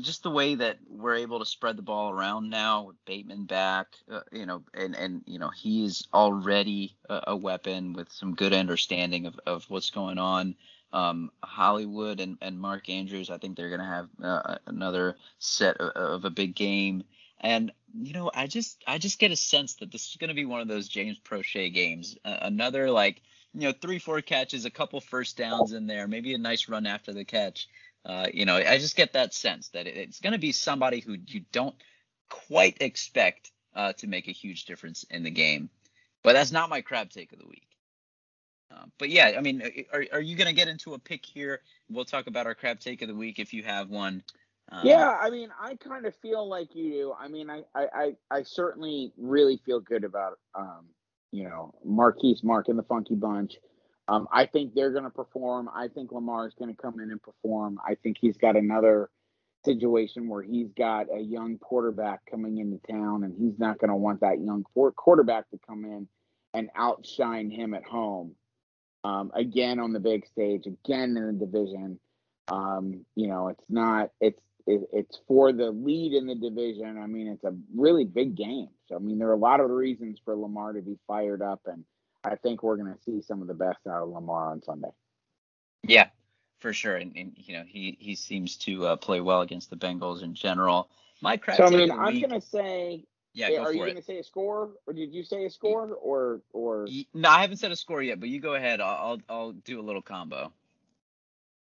[0.00, 3.88] just the way that we're able to spread the ball around now with Bateman back,
[4.10, 8.52] uh, you know, and and you know he's already a, a, weapon with some good
[8.52, 10.56] understanding of, of what's going on.
[10.92, 15.90] Um, Hollywood and, and Mark Andrews, I think they're gonna have uh, another set of,
[15.90, 17.04] of, a big game.
[17.40, 20.46] And you know, I just I just get a sense that this is gonna be
[20.46, 23.22] one of those James Proche games, uh, another like
[23.54, 26.86] you know three four catches, a couple first downs in there, maybe a nice run
[26.86, 27.68] after the catch
[28.06, 31.16] uh, you know, I just get that sense that it's going to be somebody who
[31.26, 31.74] you don't
[32.30, 35.68] quite expect uh, to make a huge difference in the game.
[36.22, 37.66] But that's not my crab take of the week.
[38.70, 41.60] Uh, but yeah, I mean, are, are you going to get into a pick here?
[41.90, 44.22] We'll talk about our crab take of the week if you have one.
[44.70, 47.14] Um, yeah, I mean, I kind of feel like you do.
[47.18, 50.86] I mean, I, I, I, I certainly really feel good about, um,
[51.30, 53.56] you know, Marquise Mark and the Funky Bunch.
[54.08, 55.68] Um, I think they're going to perform.
[55.74, 57.80] I think Lamar is going to come in and perform.
[57.84, 59.10] I think he's got another
[59.64, 63.96] situation where he's got a young quarterback coming into town, and he's not going to
[63.96, 66.08] want that young quarterback to come in
[66.54, 68.34] and outshine him at home.
[69.04, 72.00] Um, again on the big stage, again in the division.
[72.48, 74.10] Um, you know, it's not.
[74.20, 76.98] It's it, it's for the lead in the division.
[76.98, 78.68] I mean, it's a really big game.
[78.88, 81.60] So I mean, there are a lot of reasons for Lamar to be fired up,
[81.66, 81.84] and
[82.26, 84.90] I think we're going to see some of the best out of Lamar on Sunday.
[85.82, 86.08] Yeah,
[86.58, 86.96] for sure.
[86.96, 90.34] And, and you know, he he seems to uh, play well against the Bengals in
[90.34, 90.90] general.
[91.22, 91.58] My crap.
[91.58, 93.04] So I mean, I'm going to say.
[93.32, 95.92] Yeah, go are you going to say a score, or did you say a score,
[95.92, 96.88] or or?
[97.12, 98.80] No, I haven't said a score yet, but you go ahead.
[98.80, 100.54] I'll I'll, I'll do a little combo.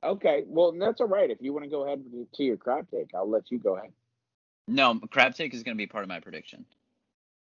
[0.02, 1.30] Okay, well that's all right.
[1.30, 2.02] If you want to go ahead
[2.36, 3.92] to your crab take, I'll let you go ahead.
[4.66, 6.64] No, crab take is going to be part of my prediction.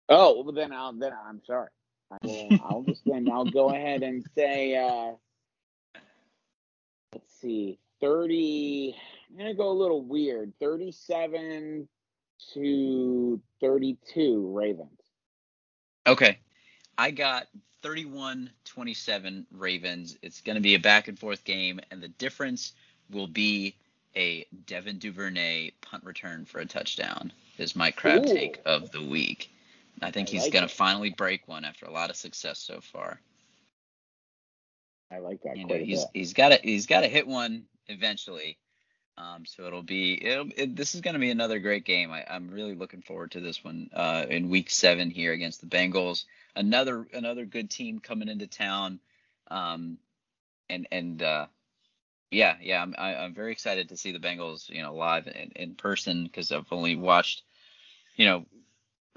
[0.09, 1.70] Oh, well then I'll then I'm sorry.
[2.12, 5.14] I will, I'll just then I'll go ahead and say uh
[7.14, 8.95] let's see, thirty.
[9.30, 10.53] I'm gonna go a little weird.
[10.60, 11.88] Thirty-seven
[12.53, 14.99] to thirty-two Ravens.
[16.05, 16.39] Okay,
[16.97, 17.47] I got
[17.82, 20.18] 31 27 Ravens.
[20.22, 22.74] It's going to be a back and forth game, and the difference
[23.12, 23.76] will be
[24.16, 28.34] a Devin Duvernay punt return for a touchdown, is my crab Ooh.
[28.34, 29.51] take of the week.
[30.02, 32.60] I think I he's like going to finally break one after a lot of success
[32.60, 33.20] so far.
[35.12, 35.58] I like that.
[35.58, 38.58] You know, he's he's got to he's got to hit one eventually.
[39.18, 42.12] Um, so it'll be it'll, it, this is going to be another great game.
[42.12, 45.68] I, am really looking forward to this one uh, in Week Seven here against the
[45.68, 46.26] Bengals.
[46.56, 49.00] Another another good team coming into town,
[49.50, 49.98] um,
[50.70, 51.48] and and uh,
[52.30, 54.93] yeah yeah I'm I, am i am very excited to see the Bengals you know
[54.93, 57.41] live in, in person because I've only watched
[58.18, 58.45] you know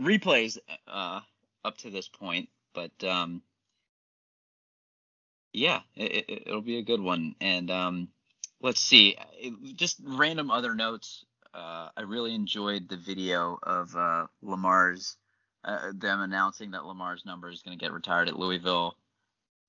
[0.01, 1.21] replays uh,
[1.65, 3.43] up to this point, but um,
[5.53, 7.71] yeah it, it, it'll be a good one and.
[7.71, 8.09] Um,
[8.61, 9.17] let's see,
[9.75, 11.25] just random other notes.
[11.53, 15.17] Uh, I really enjoyed the video of uh, Lamar's
[15.65, 18.97] uh, them announcing that Lamar's number is going to get retired at Louisville.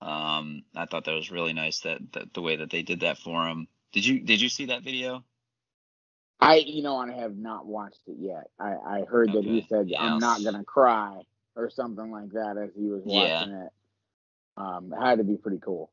[0.02, 3.18] Um, I thought that was really nice that, that the way that they did that
[3.18, 3.68] for him.
[3.92, 5.24] Did you did you see that video?
[6.42, 8.50] I you know I have not watched it yet.
[8.60, 9.38] I I heard okay.
[9.40, 11.22] that he said yeah, I'm not gonna cry
[11.56, 13.66] or something like that as he was watching yeah.
[13.66, 13.72] it.
[14.58, 15.92] Um, it had to be pretty cool.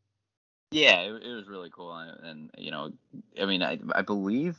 [0.70, 2.92] Yeah, it, it was really cool, and, and, you know,
[3.40, 4.58] I mean, I I believe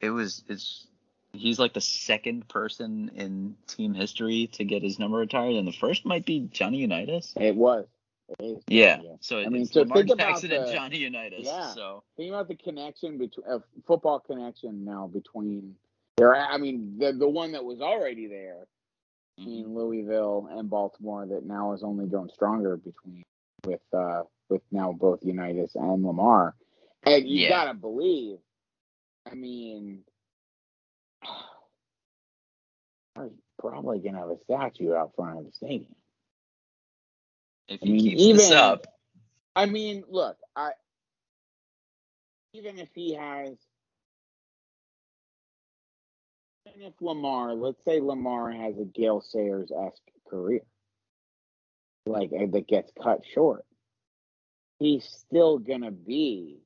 [0.00, 0.86] it was it's
[1.32, 5.72] he's like the second person in team history to get his number retired, and the
[5.72, 7.32] first might be Johnny Unitas.
[7.36, 7.86] It was.
[8.68, 9.00] Yeah.
[9.20, 11.40] So I mean, so Lamar think Jackson about the, Johnny Unitas.
[11.42, 11.72] Yeah.
[11.72, 15.74] So think about the connection between a uh, football connection now between
[16.16, 16.34] there.
[16.34, 18.66] I mean, the the one that was already there
[19.36, 19.76] between mm-hmm.
[19.76, 23.22] Louisville and Baltimore that now is only grown stronger between
[23.64, 26.54] with uh with now both Unitas and Lamar.
[27.04, 27.50] And you yeah.
[27.50, 28.38] gotta believe,
[29.30, 30.00] I mean,
[33.58, 35.94] probably gonna have a statue out front of the stadium.
[37.70, 38.86] If he I mean, keeps even, this up.
[39.56, 40.72] I mean, look, I
[42.52, 43.56] even if he has
[46.66, 50.60] even if Lamar, let's say Lamar has a Gale Sayers esque career,
[52.04, 53.64] like that gets cut short
[54.80, 56.56] he's still gonna be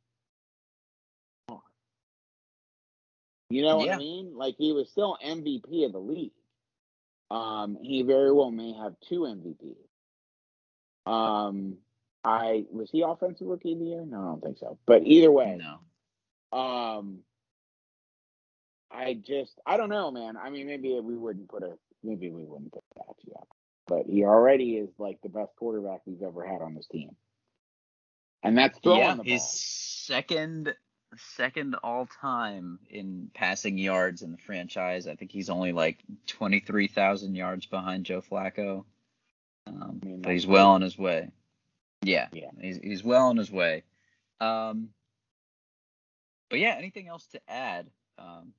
[3.50, 3.96] you know what yeah.
[3.96, 4.34] I mean?
[4.34, 6.32] Like he was still MVP of the league.
[7.30, 9.76] Um, he very well may have two MVPs.
[11.06, 11.76] Um,
[12.24, 14.04] I was he offensive rookie of the year?
[14.06, 14.78] No, I don't think so.
[14.86, 16.58] But either way, no.
[16.58, 17.18] Um,
[18.90, 20.36] I just I don't know, man.
[20.36, 23.46] I mean, maybe we wouldn't put a maybe we wouldn't put that yet.
[23.86, 27.16] But he already is like the best quarterback we've ever had on this team
[28.44, 29.24] and that's throwing yeah, the ball.
[29.24, 30.74] He's second
[31.16, 35.06] second all time in passing yards in the franchise.
[35.06, 38.84] I think he's only like 23,000 yards behind Joe Flacco.
[39.66, 41.30] Um, I mean, but he's well on his way.
[42.02, 43.84] Yeah, yeah, he's he's well on his way.
[44.40, 44.90] Um,
[46.50, 47.86] but yeah, anything else to add
[48.18, 48.52] um,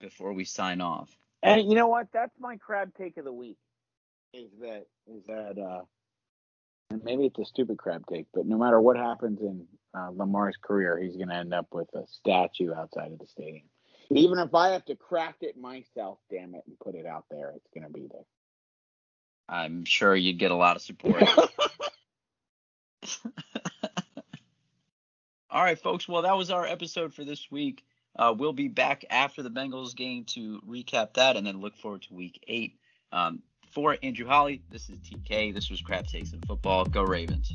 [0.00, 1.10] before we sign off?
[1.42, 2.08] And you know what?
[2.12, 3.58] That's my crab take of the week.
[4.32, 5.84] Is that is that uh,
[6.90, 9.66] and maybe it's a stupid crab take, but no matter what happens in
[9.96, 13.64] uh, Lamar's career, he's going to end up with a statue outside of the stadium.
[14.10, 17.52] Even if I have to craft it myself, damn it, and put it out there,
[17.56, 18.24] it's going to be there.
[19.48, 21.22] I'm sure you'd get a lot of support.
[25.50, 26.08] All right, folks.
[26.08, 27.84] Well, that was our episode for this week.
[28.18, 32.02] Uh, we'll be back after the Bengals game to recap that and then look forward
[32.02, 32.78] to week eight.
[33.12, 35.54] Um, For Andrew Holly, this is TK.
[35.54, 36.86] This was Crab Takes in Football.
[36.86, 37.52] Go Ravens.